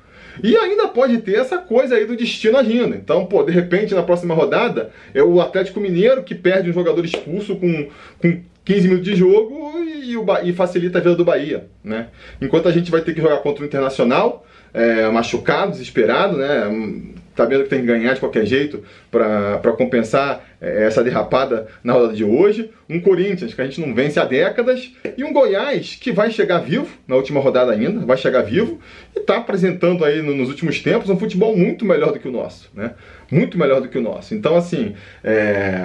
E 0.43 0.55
ainda 0.57 0.87
pode 0.87 1.17
ter 1.19 1.35
essa 1.35 1.57
coisa 1.57 1.95
aí 1.95 2.05
do 2.05 2.15
destino 2.15 2.57
agindo. 2.57 2.95
Então, 2.95 3.25
pô, 3.25 3.43
de 3.43 3.51
repente 3.51 3.93
na 3.93 4.03
próxima 4.03 4.33
rodada 4.33 4.91
é 5.13 5.21
o 5.21 5.39
Atlético 5.41 5.79
Mineiro 5.79 6.23
que 6.23 6.35
perde 6.35 6.69
um 6.69 6.73
jogador 6.73 7.03
expulso 7.03 7.55
com, 7.55 7.89
com 8.21 8.41
15 8.65 8.87
minutos 8.87 9.05
de 9.05 9.15
jogo 9.15 9.79
e, 9.79 10.15
o, 10.15 10.25
e 10.43 10.53
facilita 10.53 10.99
a 10.99 11.01
vida 11.01 11.15
do 11.15 11.25
Bahia, 11.25 11.67
né? 11.83 12.07
Enquanto 12.41 12.67
a 12.67 12.71
gente 12.71 12.91
vai 12.91 13.01
ter 13.01 13.13
que 13.13 13.21
jogar 13.21 13.37
contra 13.37 13.63
o 13.63 13.65
Internacional, 13.65 14.45
é, 14.73 15.09
machucado, 15.09 15.71
desesperado, 15.71 16.37
né? 16.37 17.15
Sabendo 17.39 17.63
que 17.63 17.69
tem 17.69 17.79
que 17.79 17.85
ganhar 17.85 18.13
de 18.13 18.19
qualquer 18.19 18.45
jeito 18.45 18.83
para 19.09 19.71
compensar 19.77 20.45
é, 20.59 20.83
essa 20.83 21.01
derrapada 21.01 21.67
na 21.81 21.93
rodada 21.93 22.13
de 22.13 22.25
hoje. 22.25 22.69
Um 22.89 22.99
Corinthians 22.99 23.53
que 23.53 23.61
a 23.61 23.63
gente 23.63 23.79
não 23.79 23.95
vence 23.95 24.19
há 24.19 24.25
décadas. 24.25 24.91
E 25.17 25.23
um 25.23 25.31
Goiás 25.31 25.95
que 25.95 26.11
vai 26.11 26.31
chegar 26.31 26.59
vivo, 26.59 26.87
na 27.07 27.15
última 27.15 27.39
rodada 27.39 27.71
ainda, 27.71 28.05
vai 28.05 28.17
chegar 28.17 28.41
vivo 28.41 28.79
e 29.15 29.19
está 29.19 29.37
apresentando 29.37 30.03
aí 30.03 30.21
nos 30.21 30.49
últimos 30.49 30.81
tempos 30.81 31.09
um 31.09 31.17
futebol 31.17 31.55
muito 31.55 31.85
melhor 31.85 32.11
do 32.11 32.19
que 32.19 32.27
o 32.27 32.31
nosso. 32.31 32.69
Né? 32.73 32.91
Muito 33.31 33.57
melhor 33.57 33.79
do 33.79 33.87
que 33.87 33.97
o 33.97 34.01
nosso. 34.01 34.35
Então, 34.35 34.57
assim, 34.57 34.95
é, 35.23 35.79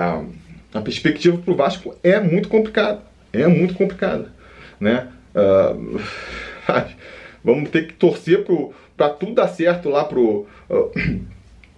a 0.72 0.80
perspectiva 0.80 1.38
para 1.38 1.52
o 1.52 1.56
Vasco 1.56 1.94
é 2.02 2.18
muito 2.18 2.48
complicada. 2.48 3.00
É 3.32 3.46
muito 3.46 3.74
complicada. 3.74 4.32
Né? 4.80 5.06
Uh, 5.36 6.00
vamos 7.44 7.70
ter 7.70 7.86
que 7.86 7.94
torcer 7.94 8.44
para 8.96 9.10
tudo 9.10 9.34
dar 9.34 9.48
certo 9.48 9.88
lá 9.88 10.04
pro. 10.04 10.46
Uh, 10.68 11.34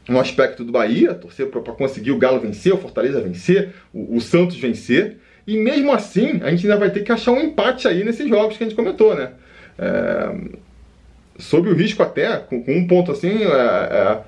um 0.08 0.20
aspecto 0.20 0.64
do 0.64 0.72
Bahia, 0.72 1.14
torcer 1.14 1.48
para 1.48 1.60
conseguir 1.72 2.12
o 2.12 2.18
Galo 2.18 2.40
vencer, 2.40 2.72
o 2.72 2.78
Fortaleza 2.78 3.20
vencer, 3.20 3.70
o, 3.92 4.16
o, 4.16 4.20
Santos 4.20 4.56
vencer. 4.56 5.16
E 5.46 5.56
mesmo 5.56 5.92
assim, 5.92 6.40
a 6.42 6.50
gente 6.50 6.66
ainda 6.66 6.78
vai 6.78 6.90
ter 6.90 7.00
que 7.00 7.12
achar 7.12 7.32
um 7.32 7.40
empate 7.40 7.88
aí 7.88 8.04
nesses 8.04 8.28
jogos 8.28 8.56
que 8.56 8.64
a 8.64 8.66
gente 8.66 8.76
comentou, 8.76 9.14
né? 9.14 9.30
É, 9.78 10.34
sob 11.38 11.68
o 11.68 11.74
risco 11.74 12.02
até, 12.02 12.36
com, 12.36 12.62
com 12.62 12.72
um 12.72 12.86
ponto 12.86 13.12
assim, 13.12 13.44
é, 13.44 13.46
é, 13.46 14.20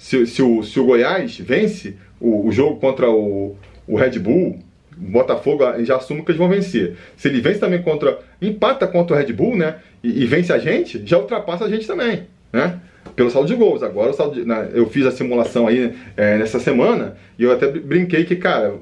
se, 0.00 0.26
se, 0.26 0.42
o, 0.42 0.62
se 0.62 0.78
o 0.78 0.84
Goiás 0.84 1.38
vence 1.38 1.96
o, 2.20 2.48
o 2.48 2.52
jogo 2.52 2.78
contra 2.80 3.10
o, 3.10 3.56
o 3.86 3.96
Red 3.96 4.18
Bull, 4.18 4.58
o 4.96 5.10
Botafogo 5.10 5.64
já 5.84 5.96
assume 5.96 6.22
que 6.22 6.30
eles 6.30 6.38
vão 6.38 6.48
vencer. 6.48 6.96
Se 7.16 7.28
ele 7.28 7.40
vence 7.40 7.58
também 7.58 7.82
contra. 7.82 8.18
empata 8.40 8.86
contra 8.86 9.16
o 9.16 9.18
Red 9.18 9.32
Bull, 9.32 9.56
né? 9.56 9.76
E, 10.02 10.22
e 10.22 10.26
vence 10.26 10.52
a 10.52 10.58
gente, 10.58 11.02
já 11.04 11.18
ultrapassa 11.18 11.64
a 11.64 11.68
gente 11.68 11.86
também, 11.86 12.26
né? 12.52 12.80
Pelo 13.14 13.30
saldo 13.30 13.48
de 13.48 13.54
gols. 13.54 13.82
Agora 13.82 14.12
de, 14.30 14.44
né, 14.44 14.70
eu 14.74 14.88
fiz 14.88 15.06
a 15.06 15.10
simulação 15.10 15.66
aí 15.66 15.94
é, 16.16 16.38
nessa 16.38 16.58
semana 16.58 17.16
e 17.38 17.44
eu 17.44 17.52
até 17.52 17.68
brinquei 17.68 18.24
que, 18.24 18.36
cara, 18.36 18.74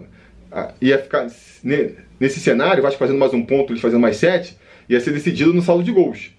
ia 0.80 0.98
ficar 0.98 1.26
nesse 1.62 2.40
cenário, 2.40 2.80
o 2.80 2.82
Vasco 2.82 2.98
fazendo 2.98 3.18
mais 3.18 3.32
um 3.32 3.44
ponto, 3.44 3.72
eles 3.72 3.82
fazendo 3.82 4.00
mais 4.00 4.16
sete, 4.16 4.56
ia 4.88 5.00
ser 5.00 5.12
decidido 5.12 5.52
no 5.52 5.62
saldo 5.62 5.82
de 5.82 5.92
gols. 5.92 6.30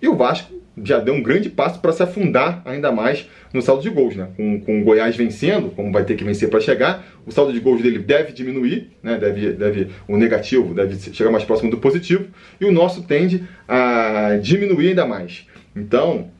E 0.00 0.08
o 0.08 0.14
Vasco 0.14 0.52
já 0.82 0.98
deu 0.98 1.14
um 1.14 1.22
grande 1.22 1.48
passo 1.48 1.80
para 1.80 1.92
se 1.92 2.02
afundar 2.02 2.60
ainda 2.64 2.92
mais 2.92 3.26
no 3.52 3.62
saldo 3.62 3.82
de 3.82 3.88
gols, 3.88 4.14
né? 4.14 4.28
Com, 4.36 4.60
com 4.60 4.80
o 4.80 4.84
Goiás 4.84 5.16
vencendo, 5.16 5.70
como 5.70 5.90
vai 5.90 6.04
ter 6.04 6.16
que 6.16 6.24
vencer 6.24 6.50
para 6.50 6.60
chegar, 6.60 7.04
o 7.24 7.32
saldo 7.32 7.52
de 7.52 7.60
gols 7.60 7.80
dele 7.80 7.98
deve 7.98 8.32
diminuir, 8.32 8.90
né? 9.02 9.16
Deve, 9.18 9.52
deve 9.52 9.88
o 10.06 10.16
negativo 10.18 10.74
deve 10.74 10.96
chegar 11.14 11.30
mais 11.30 11.44
próximo 11.44 11.70
do 11.70 11.78
positivo 11.78 12.26
e 12.60 12.66
o 12.66 12.72
nosso 12.72 13.02
tende 13.02 13.44
a 13.66 14.38
diminuir 14.42 14.88
ainda 14.88 15.06
mais. 15.06 15.46
Então, 15.74 16.30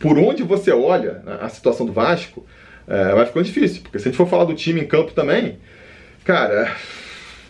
por 0.00 0.18
onde 0.18 0.42
você 0.42 0.72
olha 0.72 1.22
a 1.40 1.48
situação 1.48 1.86
do 1.86 1.92
Vasco, 1.92 2.44
é, 2.88 3.14
vai 3.14 3.26
ficando 3.26 3.44
difícil. 3.44 3.82
Porque 3.82 3.98
se 3.98 4.08
a 4.08 4.10
gente 4.10 4.16
for 4.16 4.26
falar 4.26 4.44
do 4.44 4.54
time 4.54 4.80
em 4.80 4.86
campo 4.86 5.12
também, 5.12 5.58
cara, 6.24 6.74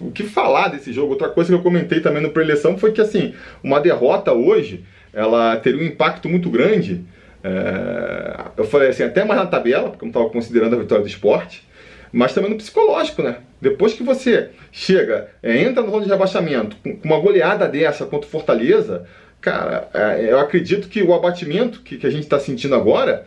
o 0.00 0.11
que 0.11 0.25
falar 0.25 0.69
desse 0.69 0.92
jogo. 0.92 1.12
Outra 1.12 1.28
coisa 1.28 1.49
que 1.49 1.54
eu 1.54 1.62
comentei 1.62 2.00
também 2.00 2.21
no 2.21 2.30
pré-eleição 2.30 2.76
foi 2.76 2.90
que, 2.90 3.00
assim, 3.00 3.35
uma 3.62 3.80
derrota 3.80 4.33
hoje, 4.33 4.85
ela 5.12 5.57
teria 5.57 5.80
um 5.80 5.87
impacto 5.87 6.28
muito 6.28 6.50
grande. 6.50 7.04
É, 7.45 8.47
eu 8.57 8.64
falei 8.64 8.88
assim, 8.88 9.04
até 9.04 9.25
mais 9.25 9.38
na 9.38 9.47
tabela, 9.47 9.90
porque 9.90 10.04
eu 10.04 10.07
não 10.07 10.11
estava 10.11 10.28
considerando 10.28 10.75
a 10.75 10.78
vitória 10.78 11.04
do 11.04 11.09
esporte, 11.09 11.66
mas 12.12 12.35
também 12.35 12.50
no 12.50 12.57
psicológico, 12.57 13.23
né? 13.23 13.37
Depois 13.61 13.92
que 13.92 14.02
você 14.02 14.50
chega, 14.73 15.28
é, 15.40 15.62
entra 15.62 15.83
no 15.83 15.90
zona 15.90 16.04
de 16.04 16.11
rebaixamento, 16.11 16.76
com 16.83 16.99
uma 17.04 17.21
goleada 17.21 17.69
dessa 17.69 18.04
contra 18.04 18.26
o 18.26 18.30
Fortaleza, 18.30 19.07
cara, 19.40 19.88
é, 19.94 20.30
eu 20.30 20.38
acredito 20.38 20.88
que 20.88 21.02
o 21.02 21.14
abatimento 21.14 21.80
que, 21.82 21.97
que 21.97 22.06
a 22.06 22.11
gente 22.11 22.25
está 22.25 22.38
sentindo 22.38 22.75
agora, 22.75 23.26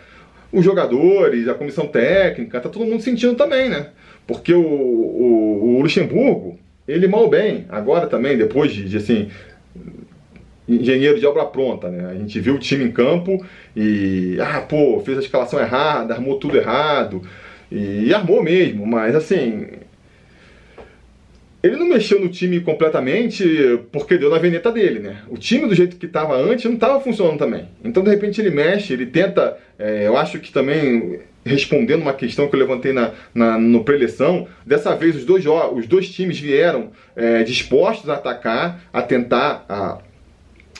os 0.52 0.64
jogadores, 0.64 1.48
a 1.48 1.54
comissão 1.54 1.88
técnica, 1.88 2.60
tá 2.60 2.70
todo 2.70 2.86
mundo 2.86 3.02
sentindo 3.02 3.36
também, 3.36 3.70
né? 3.70 3.88
Porque 4.28 4.54
o, 4.54 4.62
o, 4.62 5.78
o 5.78 5.82
Luxemburgo, 5.82 6.60
ele 6.88 7.08
mal 7.08 7.28
bem, 7.30 7.66
agora 7.70 8.08
também, 8.08 8.38
depois 8.38 8.72
de, 8.72 8.88
de 8.88 8.98
assim, 8.98 9.30
engenheiro 10.68 11.20
de 11.20 11.26
obra 11.26 11.46
pronta, 11.46 11.90
né? 11.90 12.10
A 12.10 12.14
gente 12.16 12.40
viu 12.40 12.56
o 12.56 12.60
time 12.60 12.84
em 12.86 12.92
campo 12.92 13.44
e, 13.76 14.38
ah, 14.40 14.62
pô, 14.62 15.02
fez 15.04 15.18
a 15.18 15.22
escalação 15.22 15.60
errada, 15.60 16.14
armou 16.14 16.38
tudo 16.38 16.58
errado, 16.58 17.22
e, 17.72 18.06
e 18.06 18.14
armou 18.14 18.44
mesmo, 18.44 18.86
mas 18.86 19.16
assim, 19.16 19.66
ele 21.64 21.78
não 21.78 21.88
mexeu 21.88 22.20
no 22.20 22.28
time 22.28 22.60
completamente 22.60 23.80
porque 23.90 24.18
deu 24.18 24.30
na 24.30 24.38
veneta 24.38 24.70
dele, 24.70 25.00
né? 25.00 25.22
O 25.30 25.38
time 25.38 25.66
do 25.66 25.74
jeito 25.74 25.96
que 25.96 26.06
estava 26.06 26.36
antes 26.36 26.66
não 26.66 26.74
estava 26.74 27.00
funcionando 27.00 27.38
também. 27.38 27.70
Então, 27.82 28.04
de 28.04 28.10
repente, 28.10 28.42
ele 28.42 28.50
mexe, 28.50 28.92
ele 28.92 29.06
tenta. 29.06 29.58
É, 29.80 30.06
eu 30.06 30.18
acho 30.18 30.40
que 30.40 30.52
também, 30.52 31.22
respondendo 31.46 32.02
uma 32.02 32.14
questão 32.14 32.50
que 32.50 32.56
eu 32.56 32.60
levantei 32.60 32.92
na, 32.92 33.12
na 33.34 33.58
no 33.58 33.82
pré-eleição, 33.82 34.46
dessa 34.66 34.94
vez 34.94 35.16
os 35.16 35.24
dois, 35.24 35.46
os 35.46 35.88
dois 35.88 36.10
times 36.10 36.38
vieram 36.38 36.92
é, 37.16 37.44
dispostos 37.44 38.10
a 38.10 38.16
atacar, 38.16 38.84
a 38.92 39.02
tentar 39.02 39.66
a, 39.70 40.00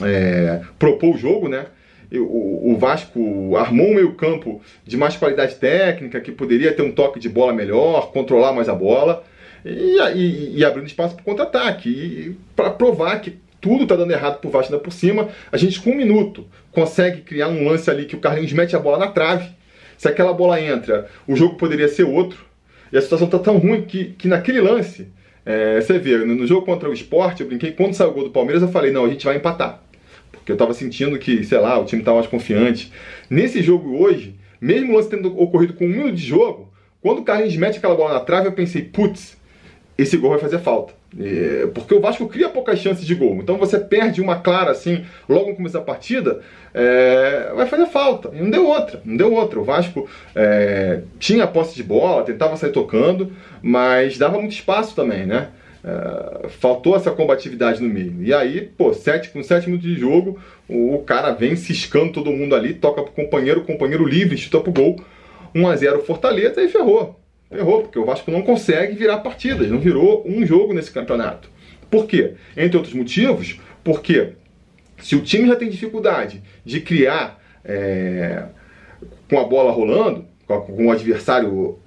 é, 0.02 0.60
propor 0.78 1.14
o 1.14 1.18
jogo, 1.18 1.48
né? 1.48 1.64
O 2.12 2.76
Vasco 2.78 3.56
armou 3.56 3.88
um 3.88 3.94
meio-campo 3.94 4.60
de 4.84 4.96
mais 4.96 5.16
qualidade 5.16 5.56
técnica, 5.56 6.20
que 6.20 6.30
poderia 6.30 6.72
ter 6.72 6.82
um 6.82 6.92
toque 6.92 7.18
de 7.18 7.28
bola 7.28 7.52
melhor, 7.52 8.12
controlar 8.12 8.52
mais 8.52 8.68
a 8.68 8.74
bola 8.74 9.24
e, 9.64 9.98
e, 10.14 10.58
e 10.58 10.64
abrindo 10.64 10.86
espaço 10.86 11.14
para 11.14 11.24
contra-ataque. 11.24 12.36
para 12.54 12.70
provar 12.70 13.20
que 13.20 13.38
tudo 13.60 13.84
está 13.84 13.96
dando 13.96 14.12
errado 14.12 14.40
por 14.40 14.50
Vasco 14.50 14.72
ainda 14.72 14.84
por 14.84 14.92
cima, 14.92 15.30
a 15.50 15.56
gente 15.56 15.80
com 15.80 15.90
um 15.90 15.96
minuto 15.96 16.46
consegue 16.70 17.22
criar 17.22 17.48
um 17.48 17.66
lance 17.66 17.90
ali 17.90 18.04
que 18.04 18.14
o 18.14 18.20
Carlinhos 18.20 18.52
mete 18.52 18.76
a 18.76 18.78
bola 18.78 18.98
na 18.98 19.06
trave. 19.06 19.48
Se 19.96 20.06
aquela 20.06 20.34
bola 20.34 20.60
entra, 20.60 21.08
o 21.26 21.34
jogo 21.34 21.54
poderia 21.54 21.88
ser 21.88 22.04
outro. 22.04 22.44
E 22.92 22.98
a 22.98 23.00
situação 23.00 23.26
está 23.26 23.38
tão 23.38 23.56
ruim 23.56 23.82
que, 23.82 24.14
que 24.18 24.28
naquele 24.28 24.60
lance, 24.60 25.08
é, 25.46 25.80
você 25.80 25.98
vê, 25.98 26.18
no 26.18 26.46
jogo 26.46 26.66
contra 26.66 26.90
o 26.90 26.92
esporte, 26.92 27.40
eu 27.40 27.48
brinquei, 27.48 27.72
quando 27.72 27.94
saiu 27.94 28.10
o 28.10 28.12
gol 28.12 28.24
do 28.24 28.30
Palmeiras, 28.30 28.62
eu 28.62 28.68
falei, 28.68 28.92
não, 28.92 29.04
a 29.04 29.08
gente 29.08 29.24
vai 29.24 29.36
empatar. 29.36 29.82
Porque 30.30 30.52
eu 30.52 30.56
estava 30.56 30.74
sentindo 30.74 31.18
que, 31.18 31.42
sei 31.42 31.58
lá, 31.58 31.78
o 31.78 31.86
time 31.86 32.02
estava 32.02 32.18
mais 32.18 32.28
confiante. 32.28 32.92
Nesse 33.30 33.62
jogo 33.62 33.96
hoje, 33.96 34.34
mesmo 34.60 34.92
o 34.92 34.96
lance 34.96 35.08
tendo 35.08 35.40
ocorrido 35.40 35.72
com 35.72 35.86
um 35.86 35.88
minuto 35.88 36.12
de 36.12 36.26
jogo, 36.26 36.70
quando 37.00 37.20
o 37.20 37.24
Carlinhos 37.24 37.56
mete 37.56 37.78
aquela 37.78 37.94
bola 37.94 38.14
na 38.14 38.20
trave, 38.20 38.48
eu 38.48 38.52
pensei, 38.52 38.82
putz, 38.82 39.38
esse 39.96 40.16
gol 40.16 40.30
vai 40.30 40.38
fazer 40.38 40.58
falta. 40.58 40.92
É, 41.18 41.68
porque 41.72 41.94
o 41.94 42.00
Vasco 42.00 42.28
cria 42.28 42.48
poucas 42.48 42.78
chances 42.80 43.06
de 43.06 43.14
gol. 43.14 43.36
Então 43.36 43.56
você 43.56 43.78
perde 43.78 44.20
uma 44.20 44.36
clara 44.36 44.72
assim, 44.72 45.04
logo 45.28 45.50
no 45.50 45.56
começo 45.56 45.74
da 45.74 45.80
partida, 45.80 46.40
é, 46.72 47.52
vai 47.54 47.66
fazer 47.66 47.86
falta. 47.86 48.30
E 48.34 48.40
não 48.40 48.50
deu 48.50 48.66
outra, 48.66 49.00
não 49.04 49.16
deu 49.16 49.32
outra. 49.32 49.60
O 49.60 49.64
Vasco 49.64 50.08
é, 50.34 51.02
tinha 51.18 51.46
posse 51.46 51.76
de 51.76 51.82
bola, 51.82 52.24
tentava 52.24 52.56
sair 52.56 52.72
tocando, 52.72 53.32
mas 53.62 54.18
dava 54.18 54.38
muito 54.38 54.52
espaço 54.52 54.94
também, 54.96 55.24
né? 55.24 55.48
É, 55.84 56.48
faltou 56.48 56.96
essa 56.96 57.10
combatividade 57.10 57.80
no 57.80 57.88
meio. 57.88 58.16
E 58.20 58.34
aí, 58.34 58.62
pô, 58.62 58.92
sete, 58.92 59.30
com 59.30 59.42
7 59.42 59.66
minutos 59.66 59.88
de 59.88 59.96
jogo, 59.96 60.38
o, 60.68 60.94
o, 60.94 61.02
cara 61.02 61.30
vem 61.30 61.54
ciscando 61.54 62.12
todo 62.12 62.32
mundo 62.32 62.54
ali, 62.56 62.74
toca 62.74 63.02
pro 63.02 63.12
companheiro, 63.12 63.60
o 63.60 63.64
companheiro 63.64 64.04
livre, 64.04 64.36
chuta 64.36 64.60
pro 64.60 64.72
gol. 64.72 64.96
1 65.54 65.68
a 65.68 65.76
0 65.76 66.02
Fortaleza 66.02 66.60
e 66.60 66.68
ferrou. 66.68 67.20
Errou, 67.50 67.82
porque 67.82 67.98
o 67.98 68.04
Vasco 68.04 68.30
não 68.30 68.42
consegue 68.42 68.96
virar 68.96 69.18
partidas, 69.18 69.70
não 69.70 69.78
virou 69.78 70.24
um 70.26 70.44
jogo 70.44 70.72
nesse 70.72 70.90
campeonato. 70.90 71.48
Por 71.90 72.06
quê? 72.06 72.34
Entre 72.56 72.76
outros 72.76 72.94
motivos, 72.94 73.60
porque 73.82 74.32
se 74.98 75.14
o 75.14 75.20
time 75.20 75.48
já 75.48 75.56
tem 75.56 75.68
dificuldade 75.68 76.42
de 76.64 76.80
criar 76.80 77.40
é, 77.64 78.44
com 79.28 79.38
a 79.38 79.44
bola 79.44 79.70
rolando, 79.70 80.26
com 80.46 80.86
o 80.86 80.90
adversário 80.90 81.78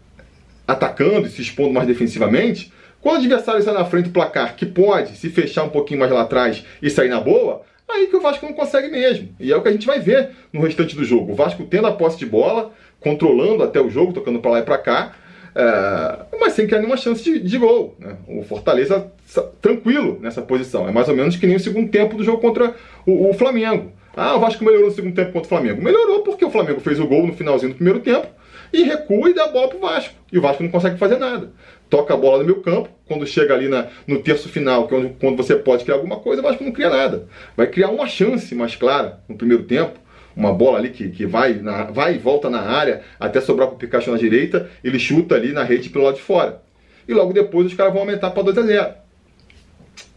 atacando 0.67 1.27
e 1.27 1.29
se 1.29 1.41
expondo 1.41 1.73
mais 1.73 1.87
defensivamente, 1.87 2.71
quando 3.01 3.15
o 3.15 3.19
adversário 3.19 3.61
sai 3.61 3.73
na 3.73 3.85
frente 3.85 4.05
do 4.05 4.11
placar, 4.11 4.55
que 4.55 4.65
pode 4.65 5.15
se 5.17 5.29
fechar 5.29 5.63
um 5.63 5.69
pouquinho 5.69 5.99
mais 5.99 6.11
lá 6.11 6.21
atrás 6.21 6.63
e 6.81 6.89
sair 6.89 7.09
na 7.09 7.19
boa, 7.19 7.61
aí 7.87 8.07
que 8.07 8.15
o 8.15 8.21
Vasco 8.21 8.45
não 8.45 8.53
consegue 8.53 8.89
mesmo. 8.89 9.29
E 9.39 9.51
é 9.51 9.55
o 9.55 9.61
que 9.61 9.69
a 9.69 9.71
gente 9.71 9.87
vai 9.87 9.99
ver 9.99 10.31
no 10.51 10.61
restante 10.61 10.95
do 10.95 11.05
jogo. 11.05 11.31
O 11.31 11.35
Vasco 11.35 11.63
tendo 11.63 11.87
a 11.87 11.91
posse 11.91 12.17
de 12.17 12.25
bola, 12.25 12.73
controlando 12.99 13.63
até 13.63 13.79
o 13.79 13.89
jogo, 13.89 14.13
tocando 14.13 14.39
para 14.39 14.51
lá 14.51 14.59
e 14.59 14.63
para 14.63 14.77
cá, 14.77 15.15
é, 15.59 16.37
mas 16.39 16.53
sem 16.53 16.67
criar 16.67 16.79
nenhuma 16.79 16.97
chance 16.97 17.23
de, 17.23 17.39
de 17.39 17.57
gol. 17.57 17.95
Né? 17.97 18.15
O 18.27 18.43
Fortaleza 18.43 19.11
tranquilo 19.59 20.19
nessa 20.21 20.39
posição. 20.39 20.87
É 20.87 20.91
mais 20.91 21.09
ou 21.09 21.15
menos 21.15 21.35
que 21.35 21.47
nem 21.47 21.55
o 21.55 21.59
segundo 21.59 21.89
tempo 21.89 22.15
do 22.15 22.23
jogo 22.23 22.39
contra 22.39 22.75
o, 23.07 23.31
o 23.31 23.33
Flamengo. 23.33 23.91
Ah, 24.15 24.35
o 24.35 24.39
Vasco 24.39 24.63
melhorou 24.63 24.89
no 24.89 24.95
segundo 24.95 25.15
tempo 25.15 25.31
contra 25.31 25.47
o 25.47 25.49
Flamengo. 25.49 25.81
Melhorou 25.81 26.21
porque 26.21 26.45
o 26.45 26.51
Flamengo 26.51 26.79
fez 26.79 26.99
o 26.99 27.07
gol 27.07 27.25
no 27.25 27.33
finalzinho 27.33 27.71
do 27.71 27.75
primeiro 27.75 27.99
tempo 28.01 28.27
e 28.71 28.83
recua 28.83 29.29
e 29.31 29.33
dá 29.33 29.45
a 29.45 29.47
bola 29.47 29.67
pro 29.67 29.79
Vasco. 29.79 30.13
E 30.31 30.37
o 30.37 30.41
Vasco 30.41 30.61
não 30.61 30.69
consegue 30.69 30.97
fazer 30.97 31.17
nada. 31.17 31.51
Toca 31.89 32.13
a 32.13 32.17
bola 32.17 32.39
no 32.39 32.45
meu 32.45 32.61
campo, 32.61 32.89
quando 33.07 33.25
chega 33.25 33.53
ali 33.53 33.67
na, 33.67 33.87
no 34.05 34.19
terço 34.19 34.49
final, 34.49 34.87
que 34.87 34.93
é 34.93 34.97
onde, 34.97 35.09
quando 35.19 35.37
você 35.37 35.55
pode 35.55 35.83
criar 35.83 35.95
alguma 35.95 36.17
coisa, 36.17 36.41
o 36.41 36.43
Vasco 36.43 36.63
não 36.63 36.71
cria 36.71 36.89
nada. 36.89 37.27
Vai 37.55 37.65
criar 37.67 37.89
uma 37.89 38.07
chance 38.07 38.53
mais 38.53 38.75
clara 38.75 39.21
no 39.27 39.35
primeiro 39.35 39.63
tempo, 39.63 39.99
uma 40.37 40.53
bola 40.53 40.77
ali 40.77 40.89
que, 40.89 41.09
que 41.09 41.25
vai, 41.25 41.55
na, 41.55 41.85
vai 41.85 42.13
e 42.13 42.17
volta 42.19 42.47
na 42.47 42.61
área 42.61 43.01
até 43.19 43.41
sobrar 43.41 43.67
para 43.67 43.75
o 43.75 43.79
Pikachu 43.79 44.11
na 44.11 44.17
direita, 44.17 44.69
ele 44.83 44.99
chuta 44.99 45.33
ali 45.33 45.51
na 45.51 45.63
rede 45.63 45.89
pelo 45.89 46.05
lado 46.05 46.15
de 46.15 46.21
fora. 46.21 46.61
E 47.07 47.13
logo 47.13 47.33
depois 47.33 47.65
os 47.65 47.73
caras 47.73 47.91
vão 47.91 48.03
aumentar 48.03 48.29
para 48.29 48.43
2 48.43 48.57
a 48.59 48.61
0 48.61 48.93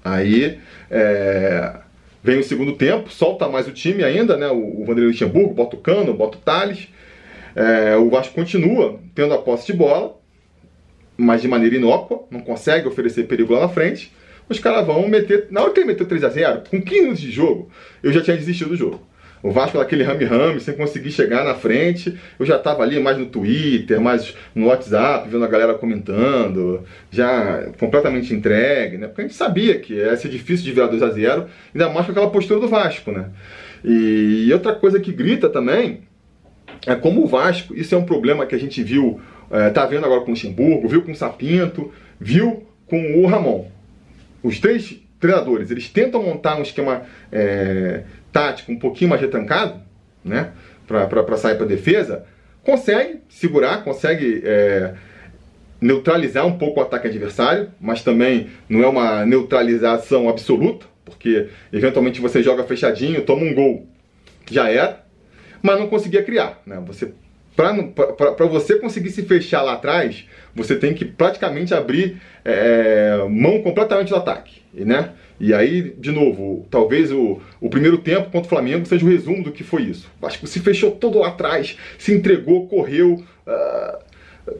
Aí 0.05 0.59
é, 0.91 1.73
vem 2.23 2.39
o 2.39 2.45
segundo 2.45 2.75
tempo, 2.75 3.11
solta 3.11 3.49
mais 3.49 3.67
o 3.67 3.73
time 3.73 4.05
ainda, 4.05 4.37
né? 4.37 4.49
O, 4.49 4.83
o 4.83 4.85
Vanderlei 4.85 5.11
Luxemburgo, 5.11 5.55
bota 5.55 5.77
o 5.77 5.81
Cano, 5.81 6.13
bota 6.13 6.37
o 6.37 6.41
Thales. 6.41 6.89
É, 7.57 7.97
o 7.97 8.11
Vasco 8.11 8.35
continua 8.35 9.01
tendo 9.15 9.33
a 9.33 9.39
posse 9.39 9.67
de 9.67 9.73
bola, 9.73 10.17
mas 11.17 11.41
de 11.41 11.49
maneira 11.49 11.77
inócua, 11.77 12.25
não 12.31 12.41
consegue 12.41 12.87
oferecer 12.87 13.25
perigo 13.25 13.55
lá 13.55 13.61
na 13.61 13.69
frente. 13.69 14.13
Os 14.49 14.59
caras 14.59 14.87
vão 14.87 15.09
meter. 15.09 15.47
Na 15.51 15.63
hora 15.63 15.73
que 15.73 15.81
ele 15.81 15.87
meteu 15.87 16.07
3 16.07 16.25
a 16.25 16.29
0 16.29 16.63
com 16.69 16.83
15 16.83 17.01
minutos 17.01 17.21
de 17.21 17.31
jogo, 17.31 17.71
eu 18.03 18.13
já 18.13 18.21
tinha 18.21 18.37
desistido 18.37 18.71
do 18.71 18.77
jogo. 18.77 19.10
O 19.43 19.51
Vasco 19.51 19.79
naquele 19.79 20.03
rame-rame, 20.03 20.61
sem 20.61 20.75
conseguir 20.75 21.11
chegar 21.11 21.45
na 21.45 21.55
frente. 21.55 22.15
Eu 22.39 22.45
já 22.45 22.57
estava 22.57 22.83
ali 22.83 23.01
mais 23.01 23.17
no 23.17 23.27
Twitter, 23.27 24.01
mais 24.01 24.35
no 24.55 24.67
WhatsApp, 24.67 25.29
vendo 25.31 25.45
a 25.45 25.49
galera 25.49 25.75
comentando, 25.75 26.83
já 27.11 27.71
completamente 27.79 28.35
entregue, 28.35 28.99
né? 28.99 29.07
Porque 29.07 29.23
a 29.23 29.25
gente 29.25 29.37
sabia 29.37 29.79
que 29.79 29.95
ia 29.95 30.17
ser 30.17 30.29
difícil 30.29 30.65
de 30.67 30.73
virar 30.73 30.89
2 30.89 31.03
a 31.03 31.11
0 31.11 31.47
ainda 31.75 31.89
mais 31.89 32.05
com 32.05 32.13
aquela 32.13 32.31
postura 32.31 32.61
do 32.61 32.69
Vasco, 32.69 33.11
né? 33.11 33.31
E 33.83 34.51
outra 34.53 34.75
coisa 34.75 35.01
que 35.01 35.11
grita 35.11 35.49
também 35.49 36.03
é 36.87 36.95
como 36.95 37.23
o 37.23 37.27
Vasco, 37.27 37.75
isso 37.75 37.95
é 37.95 37.99
um 37.99 38.05
problema 38.05 38.45
que 38.47 38.55
a 38.55 38.59
gente 38.59 38.83
viu, 38.83 39.21
é, 39.51 39.71
tá 39.71 39.87
vendo 39.87 40.05
agora 40.05 40.21
com 40.21 40.29
o 40.29 40.31
Luxemburgo, 40.31 40.89
viu 40.89 41.03
com 41.03 41.13
o 41.13 41.17
Sapinto, 41.17 41.91
viu 42.19 42.67
com 42.87 43.23
o 43.23 43.27
Ramon. 43.27 43.67
Os 44.43 44.59
três 44.59 45.01
treinadores, 45.21 45.71
eles 45.71 45.89
tentam 45.89 46.23
montar 46.23 46.57
um 46.57 46.63
esquema 46.63 47.03
é, 47.31 48.03
tático 48.33 48.73
um 48.73 48.79
pouquinho 48.79 49.11
mais 49.11 49.21
retancado, 49.21 49.81
né, 50.25 50.53
para 50.87 51.37
sair 51.37 51.57
para 51.57 51.67
defesa, 51.67 52.25
consegue 52.65 53.21
segurar, 53.29 53.85
consegue 53.85 54.43
é, 54.45 54.95
neutralizar 55.81 56.47
um 56.47 56.59
pouco 56.59 56.81
o 56.81 56.83
ataque 56.83 57.09
adversário, 57.09 57.71
mas 57.81 58.03
também 58.03 58.49
não 58.69 58.83
é 58.83 58.89
uma 58.89 59.25
neutralização 59.25 60.29
absoluta, 60.29 60.87
porque 61.05 61.49
eventualmente 61.73 62.21
você 62.21 62.43
joga 62.43 62.65
fechadinho, 62.65 63.23
toma 63.23 63.43
um 63.43 63.55
gol, 63.55 63.87
já 64.51 64.69
era, 64.71 65.05
mas 65.63 65.79
não 65.79 65.89
conseguia 65.89 66.23
criar, 66.23 66.61
né? 66.67 66.83
Você 66.87 67.13
para 67.57 68.47
você 68.47 68.79
conseguir 68.79 69.11
se 69.11 69.23
fechar 69.23 69.63
lá 69.63 69.75
atrás, 69.75 70.27
você 70.55 70.77
tem 70.77 70.95
que 70.95 71.05
praticamente 71.05 71.75
abrir 71.75 72.21
é, 72.45 73.25
mão 73.29 73.63
completamente 73.63 74.09
do 74.09 74.17
ataque, 74.17 74.63
né? 74.75 75.13
E 75.39 75.55
aí, 75.55 75.95
de 75.99 76.13
novo, 76.13 76.67
talvez 76.71 77.11
o, 77.11 77.41
o 77.61 77.71
primeiro 77.71 77.97
tempo 77.99 78.31
contra 78.31 78.47
o 78.47 78.49
Flamengo 78.49 78.85
seja 78.85 79.05
o 79.05 79.09
resumo 79.09 79.43
do 79.43 79.51
que 79.51 79.65
foi 79.65 79.83
isso. 79.85 80.07
Acho 80.23 80.39
que 80.39 80.47
se 80.47 80.61
fechou 80.61 80.91
todo 80.91 81.19
lá 81.19 81.29
atrás, 81.29 81.79
se 81.99 82.13
entregou, 82.13 82.67
correu, 82.69 83.25
uh, 83.47 84.55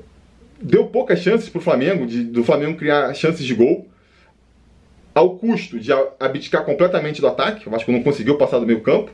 deu 0.61 0.87
poucas 0.87 1.21
chances 1.21 1.51
para 1.51 1.59
o 1.59 1.63
Flamengo, 1.63 2.07
de, 2.07 2.25
do 2.25 2.43
Flamengo 2.43 2.79
criar 2.79 3.13
chances 3.15 3.45
de 3.45 3.55
gol, 3.55 3.87
ao 5.15 5.37
custo 5.37 5.79
de 5.79 5.91
abdicar 6.19 6.65
completamente 6.65 7.21
do 7.21 7.27
ataque. 7.27 7.69
Acho 7.71 7.85
que 7.85 7.93
não 7.93 8.03
conseguiu 8.03 8.39
passar 8.39 8.59
do 8.59 8.67
meio 8.67 8.81
campo. 8.81 9.11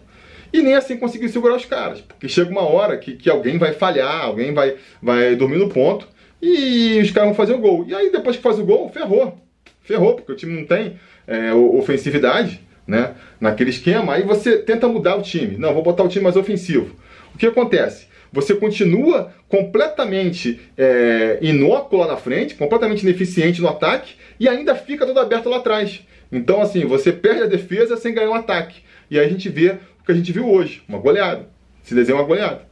E 0.53 0.63
nem 0.63 0.75
assim 0.75 0.97
conseguiu 0.97 1.29
segurar 1.29 1.57
os 1.57 1.65
caras, 1.65 2.01
porque 2.01 2.29
chega 2.29 2.51
uma 2.51 2.63
hora 2.63 2.97
que, 2.97 3.15
que 3.15 3.29
alguém 3.29 3.59
vai 3.59 3.73
falhar, 3.73 4.25
alguém 4.25 4.55
vai, 4.55 4.77
vai 5.03 5.35
dormir 5.37 5.59
no 5.59 5.69
ponto 5.69 6.09
e 6.41 6.99
os 7.03 7.11
caras 7.11 7.29
vão 7.29 7.37
fazer 7.37 7.55
o 7.55 7.59
gol. 7.59 7.85
E 7.89 7.95
aí 7.95 8.11
depois 8.11 8.37
que 8.37 8.43
faz 8.43 8.59
o 8.59 8.65
gol, 8.65 8.89
ferrou 8.89 9.47
ferrou, 9.87 10.15
porque 10.15 10.33
o 10.33 10.37
time 10.37 10.53
não 10.61 10.67
tem 10.67 10.99
é, 11.27 11.55
ofensividade, 11.55 12.61
né? 12.87 13.15
Naquele 13.41 13.71
esquema, 13.71 14.15
aí 14.15 14.23
você 14.23 14.59
tenta 14.59 14.89
mudar 14.89 15.17
o 15.17 15.23
time. 15.23 15.57
Não, 15.57 15.73
vou 15.73 15.83
botar 15.83 16.03
o 16.03 16.09
time 16.09 16.25
mais 16.25 16.37
ofensivo. 16.37 16.95
O 17.35 17.39
que 17.39 17.47
acontece? 17.47 18.07
Você 18.33 18.55
continua 18.55 19.33
completamente 19.49 20.61
é, 20.77 21.39
inócuo 21.41 21.99
lá 21.99 22.09
na 22.09 22.17
frente, 22.17 22.55
completamente 22.55 23.03
ineficiente 23.03 23.63
no 23.63 23.69
ataque 23.69 24.15
e 24.39 24.49
ainda 24.49 24.75
fica 24.75 25.07
tudo 25.07 25.21
aberto 25.21 25.49
lá 25.49 25.59
atrás. 25.59 26.03
Então, 26.31 26.61
assim, 26.61 26.85
você 26.85 27.13
perde 27.13 27.43
a 27.43 27.47
defesa 27.47 27.97
sem 27.97 28.13
ganhar 28.13 28.31
um 28.31 28.35
ataque. 28.35 28.81
E 29.09 29.19
aí 29.19 29.25
a 29.25 29.29
gente 29.29 29.49
vê 29.49 29.77
que 30.07 30.13
a 30.13 30.15
gente 30.15 30.33
viu 30.33 30.49
hoje, 30.49 30.83
uma 30.89 30.99
goleada. 30.99 31.49
Se 31.83 31.95
desenha 31.95 32.17
uma 32.17 32.25
goleada. 32.25 32.63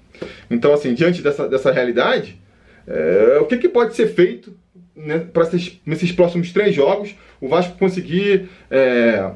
Então, 0.49 0.73
assim, 0.73 0.95
diante 0.95 1.21
dessa, 1.21 1.49
dessa 1.49 1.73
realidade, 1.73 2.41
é, 2.87 3.39
o 3.41 3.47
que, 3.47 3.59
que 3.59 3.69
pode 3.69 3.95
ser 3.95 4.07
feito 4.09 4.57
né, 4.95 5.19
para 5.19 5.51
nesses 5.85 6.13
próximos 6.13 6.53
três 6.53 6.75
jogos 6.75 7.15
o 7.41 7.49
Vasco 7.49 7.77
conseguir 7.77 8.49
é, 8.71 9.33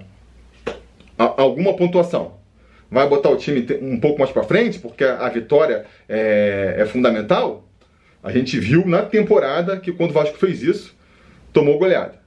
a, 1.18 1.42
alguma 1.42 1.74
pontuação? 1.74 2.38
Vai 2.90 3.06
botar 3.08 3.30
o 3.30 3.36
time 3.36 3.66
um 3.82 4.00
pouco 4.00 4.18
mais 4.20 4.30
para 4.30 4.44
frente, 4.44 4.78
porque 4.78 5.04
a, 5.04 5.26
a 5.26 5.28
vitória 5.28 5.84
é, 6.08 6.76
é 6.78 6.86
fundamental? 6.86 7.68
A 8.22 8.30
gente 8.30 8.58
viu 8.58 8.86
na 8.86 9.02
temporada 9.02 9.76
que 9.78 9.92
quando 9.92 10.10
o 10.10 10.14
Vasco 10.14 10.38
fez 10.38 10.62
isso, 10.62 10.96
tomou 11.52 11.78
goleada. 11.78 12.18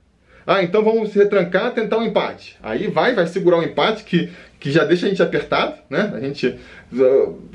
Ah, 0.45 0.63
então 0.63 0.83
vamos 0.83 1.11
se 1.11 1.19
retrancar, 1.19 1.71
tentar 1.73 1.97
um 1.97 2.03
empate. 2.03 2.57
Aí 2.61 2.87
vai, 2.87 3.13
vai 3.13 3.27
segurar 3.27 3.57
um 3.57 3.63
empate 3.63 4.03
que, 4.03 4.29
que 4.61 4.71
já 4.71 4.85
deixa 4.85 5.07
a 5.07 5.09
gente 5.09 5.21
apertado, 5.23 5.73
né? 5.89 6.11
A 6.13 6.19
gente, 6.19 6.55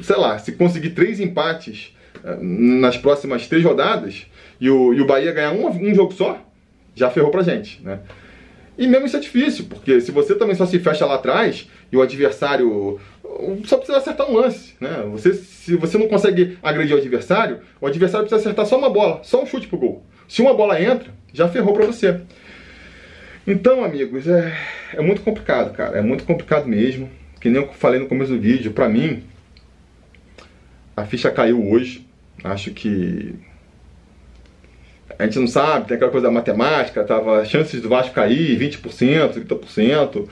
sei 0.02 0.16
lá, 0.16 0.38
se 0.38 0.52
conseguir 0.52 0.90
três 0.90 1.20
empates 1.20 1.96
eh, 2.22 2.36
nas 2.40 2.98
próximas 2.98 3.46
três 3.46 3.64
rodadas 3.64 4.26
e 4.60 4.68
o, 4.68 4.92
e 4.92 5.00
o 5.00 5.06
Bahia 5.06 5.32
ganhar 5.32 5.52
um, 5.52 5.68
um 5.68 5.94
jogo 5.94 6.12
só, 6.12 6.44
já 6.96 7.08
ferrou 7.08 7.30
pra 7.30 7.44
gente, 7.44 7.80
né? 7.82 8.00
E 8.76 8.88
mesmo 8.88 9.06
isso 9.06 9.16
é 9.16 9.20
difícil, 9.20 9.66
porque 9.70 10.00
se 10.00 10.10
você 10.10 10.34
também 10.34 10.56
só 10.56 10.66
se 10.66 10.80
fecha 10.80 11.06
lá 11.06 11.14
atrás 11.14 11.68
e 11.92 11.96
o 11.96 12.02
adversário 12.02 13.00
só 13.64 13.76
precisa 13.76 13.98
acertar 13.98 14.28
um 14.28 14.34
lance, 14.34 14.74
né? 14.80 15.04
Você, 15.12 15.32
se 15.32 15.76
você 15.76 15.96
não 15.96 16.08
consegue 16.08 16.58
agredir 16.60 16.96
o 16.96 16.98
adversário, 16.98 17.60
o 17.80 17.86
adversário 17.86 18.26
precisa 18.26 18.40
acertar 18.40 18.66
só 18.66 18.76
uma 18.76 18.90
bola, 18.90 19.20
só 19.22 19.40
um 19.40 19.46
chute 19.46 19.68
pro 19.68 19.78
gol. 19.78 20.04
Se 20.28 20.42
uma 20.42 20.52
bola 20.52 20.82
entra, 20.82 21.10
já 21.32 21.48
ferrou 21.48 21.72
para 21.72 21.86
você. 21.86 22.20
Então, 23.46 23.84
amigos, 23.84 24.26
é, 24.26 24.58
é 24.92 25.00
muito 25.00 25.22
complicado, 25.22 25.72
cara. 25.72 25.98
É 25.98 26.02
muito 26.02 26.24
complicado 26.24 26.66
mesmo. 26.66 27.08
Que 27.40 27.48
nem 27.48 27.62
eu 27.62 27.72
falei 27.72 28.00
no 28.00 28.06
começo 28.06 28.32
do 28.32 28.40
vídeo, 28.40 28.72
pra 28.72 28.88
mim, 28.88 29.22
a 30.96 31.04
ficha 31.04 31.30
caiu 31.30 31.70
hoje. 31.70 32.04
Acho 32.42 32.72
que. 32.72 33.34
A 35.18 35.24
gente 35.24 35.38
não 35.38 35.46
sabe, 35.46 35.86
tem 35.86 35.94
aquela 35.96 36.10
coisa 36.10 36.26
da 36.26 36.32
matemática, 36.32 37.04
tava 37.04 37.44
chances 37.44 37.80
do 37.80 37.88
Vasco 37.88 38.14
cair 38.14 38.58
20%, 38.58 39.46
30%. 39.46 40.28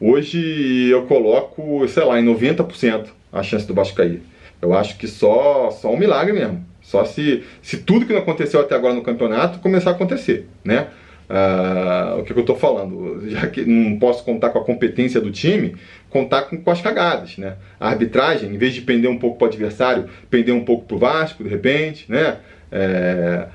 Hoje 0.00 0.88
eu 0.90 1.06
coloco, 1.06 1.88
sei 1.88 2.04
lá, 2.04 2.20
em 2.20 2.24
90% 2.24 3.06
a 3.32 3.42
chance 3.42 3.66
do 3.66 3.74
Vasco 3.74 3.96
cair. 3.96 4.22
Eu 4.60 4.74
acho 4.74 4.96
que 4.98 5.08
só, 5.08 5.70
só 5.70 5.92
um 5.92 5.96
milagre 5.96 6.32
mesmo. 6.32 6.64
Só 6.82 7.04
se, 7.04 7.42
se 7.62 7.78
tudo 7.78 8.06
que 8.06 8.12
não 8.12 8.20
aconteceu 8.20 8.60
até 8.60 8.74
agora 8.74 8.94
no 8.94 9.02
campeonato 9.02 9.58
começar 9.58 9.90
a 9.90 9.92
acontecer, 9.94 10.46
né? 10.64 10.88
Uh, 11.28 12.20
o 12.20 12.24
que, 12.24 12.32
que 12.32 12.38
eu 12.38 12.42
estou 12.42 12.56
falando? 12.56 13.28
Já 13.28 13.46
que 13.48 13.64
não 13.64 13.98
posso 13.98 14.24
contar 14.24 14.48
com 14.48 14.58
a 14.58 14.64
competência 14.64 15.20
do 15.20 15.30
time, 15.30 15.76
contar 16.08 16.42
com, 16.42 16.56
com 16.56 16.70
as 16.70 16.80
cagadas, 16.80 17.36
né? 17.36 17.56
A 17.78 17.90
arbitragem, 17.90 18.48
em 18.48 18.56
vez 18.56 18.72
de 18.72 18.80
pender 18.80 19.10
um 19.10 19.18
pouco 19.18 19.36
para 19.36 19.44
o 19.44 19.48
adversário, 19.48 20.08
pender 20.30 20.54
um 20.54 20.64
pouco 20.64 20.86
para 20.86 20.96
o 20.96 20.98
Vasco, 20.98 21.44
de 21.44 21.50
repente, 21.50 22.10
né? 22.10 22.38
É, 22.72 23.46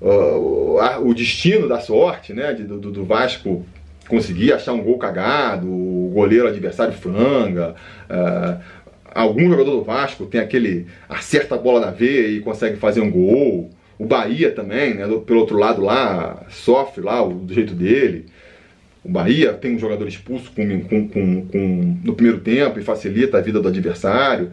o, 0.00 0.78
o, 1.04 1.14
destino 1.14 1.66
da 1.66 1.80
sorte, 1.80 2.34
né? 2.34 2.52
De, 2.52 2.64
do, 2.64 2.78
do, 2.78 3.04
Vasco 3.04 3.64
conseguir 4.08 4.52
achar 4.52 4.74
um 4.74 4.82
gol 4.82 4.98
cagado, 4.98 5.66
o 5.66 6.10
goleiro 6.12 6.46
adversário 6.46 6.92
franga. 6.92 7.74
Uh, 8.10 8.60
algum 9.14 9.48
jogador 9.48 9.70
do 9.70 9.82
Vasco 9.82 10.26
tem 10.26 10.40
aquele 10.40 10.86
acerta 11.08 11.54
a 11.54 11.58
bola 11.58 11.80
na 11.80 11.90
veia 11.90 12.28
e 12.28 12.40
consegue 12.40 12.76
fazer 12.76 13.00
um 13.00 13.10
gol. 13.10 13.70
O 13.98 14.04
Bahia 14.04 14.52
também, 14.52 14.94
né, 14.94 15.06
pelo 15.26 15.40
outro 15.40 15.56
lado 15.56 15.82
lá, 15.82 16.44
sofre 16.50 17.02
lá 17.02 17.22
do 17.22 17.52
jeito 17.52 17.74
dele. 17.74 18.26
O 19.02 19.08
Bahia 19.08 19.52
tem 19.52 19.74
um 19.74 19.78
jogador 19.78 20.06
expulso 20.06 20.50
com, 20.50 20.80
com, 20.80 21.08
com, 21.08 21.46
com, 21.46 21.98
no 22.04 22.14
primeiro 22.14 22.40
tempo 22.40 22.78
e 22.78 22.82
facilita 22.82 23.38
a 23.38 23.40
vida 23.40 23.60
do 23.60 23.68
adversário. 23.68 24.50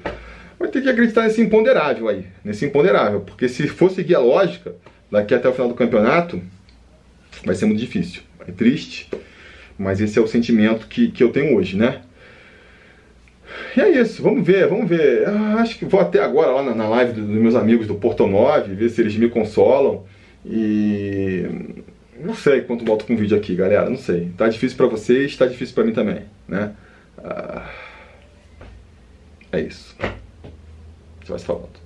Vai 0.57 0.69
ter 0.69 0.81
que 0.81 0.89
acreditar 0.89 1.23
nesse 1.23 1.41
imponderável 1.41 2.07
aí, 2.07 2.25
nesse 2.43 2.65
imponderável, 2.65 3.21
porque 3.21 3.49
se 3.49 3.67
for 3.67 3.91
seguir 3.91 4.15
a 4.15 4.19
lógica, 4.19 4.73
daqui 5.11 5.33
até 5.33 5.49
o 5.49 5.53
final 5.53 5.67
do 5.67 5.75
campeonato, 5.75 6.41
vai 7.43 7.55
ser 7.55 7.65
muito 7.65 7.79
difícil. 7.79 8.21
É 8.47 8.51
triste, 8.51 9.09
mas 9.77 9.99
esse 9.99 10.17
é 10.17 10.21
o 10.21 10.27
sentimento 10.27 10.87
que, 10.87 11.09
que 11.09 11.23
eu 11.23 11.31
tenho 11.31 11.57
hoje, 11.57 11.75
né? 11.75 12.01
E 13.75 13.81
é 13.81 13.89
isso, 14.01 14.21
vamos 14.21 14.45
ver, 14.45 14.67
vamos 14.67 14.87
ver. 14.87 15.27
Ah, 15.27 15.55
acho 15.59 15.77
que 15.77 15.85
vou 15.85 15.99
até 15.99 16.19
agora 16.19 16.51
lá 16.51 16.63
na, 16.63 16.75
na 16.75 16.89
live 16.89 17.13
dos 17.13 17.27
meus 17.27 17.55
amigos 17.55 17.87
do 17.87 17.95
Porto 17.95 18.27
9, 18.27 18.75
ver 18.75 18.89
se 18.89 19.01
eles 19.01 19.15
me 19.15 19.29
consolam. 19.29 20.03
E 20.45 21.45
não 22.19 22.35
sei 22.35 22.61
quanto 22.61 22.85
volto 22.85 23.05
com 23.05 23.13
o 23.13 23.17
vídeo 23.17 23.37
aqui, 23.37 23.55
galera. 23.55 23.89
Não 23.89 23.97
sei. 23.97 24.31
Tá 24.37 24.47
difícil 24.47 24.77
para 24.77 24.87
vocês, 24.87 25.35
tá 25.35 25.45
difícil 25.45 25.73
para 25.73 25.83
mim 25.83 25.93
também, 25.93 26.23
né? 26.47 26.73
Ah, 27.17 27.69
é 29.51 29.61
isso. 29.61 29.95
Vai 31.27 31.39
se 31.39 31.45
falando. 31.45 31.82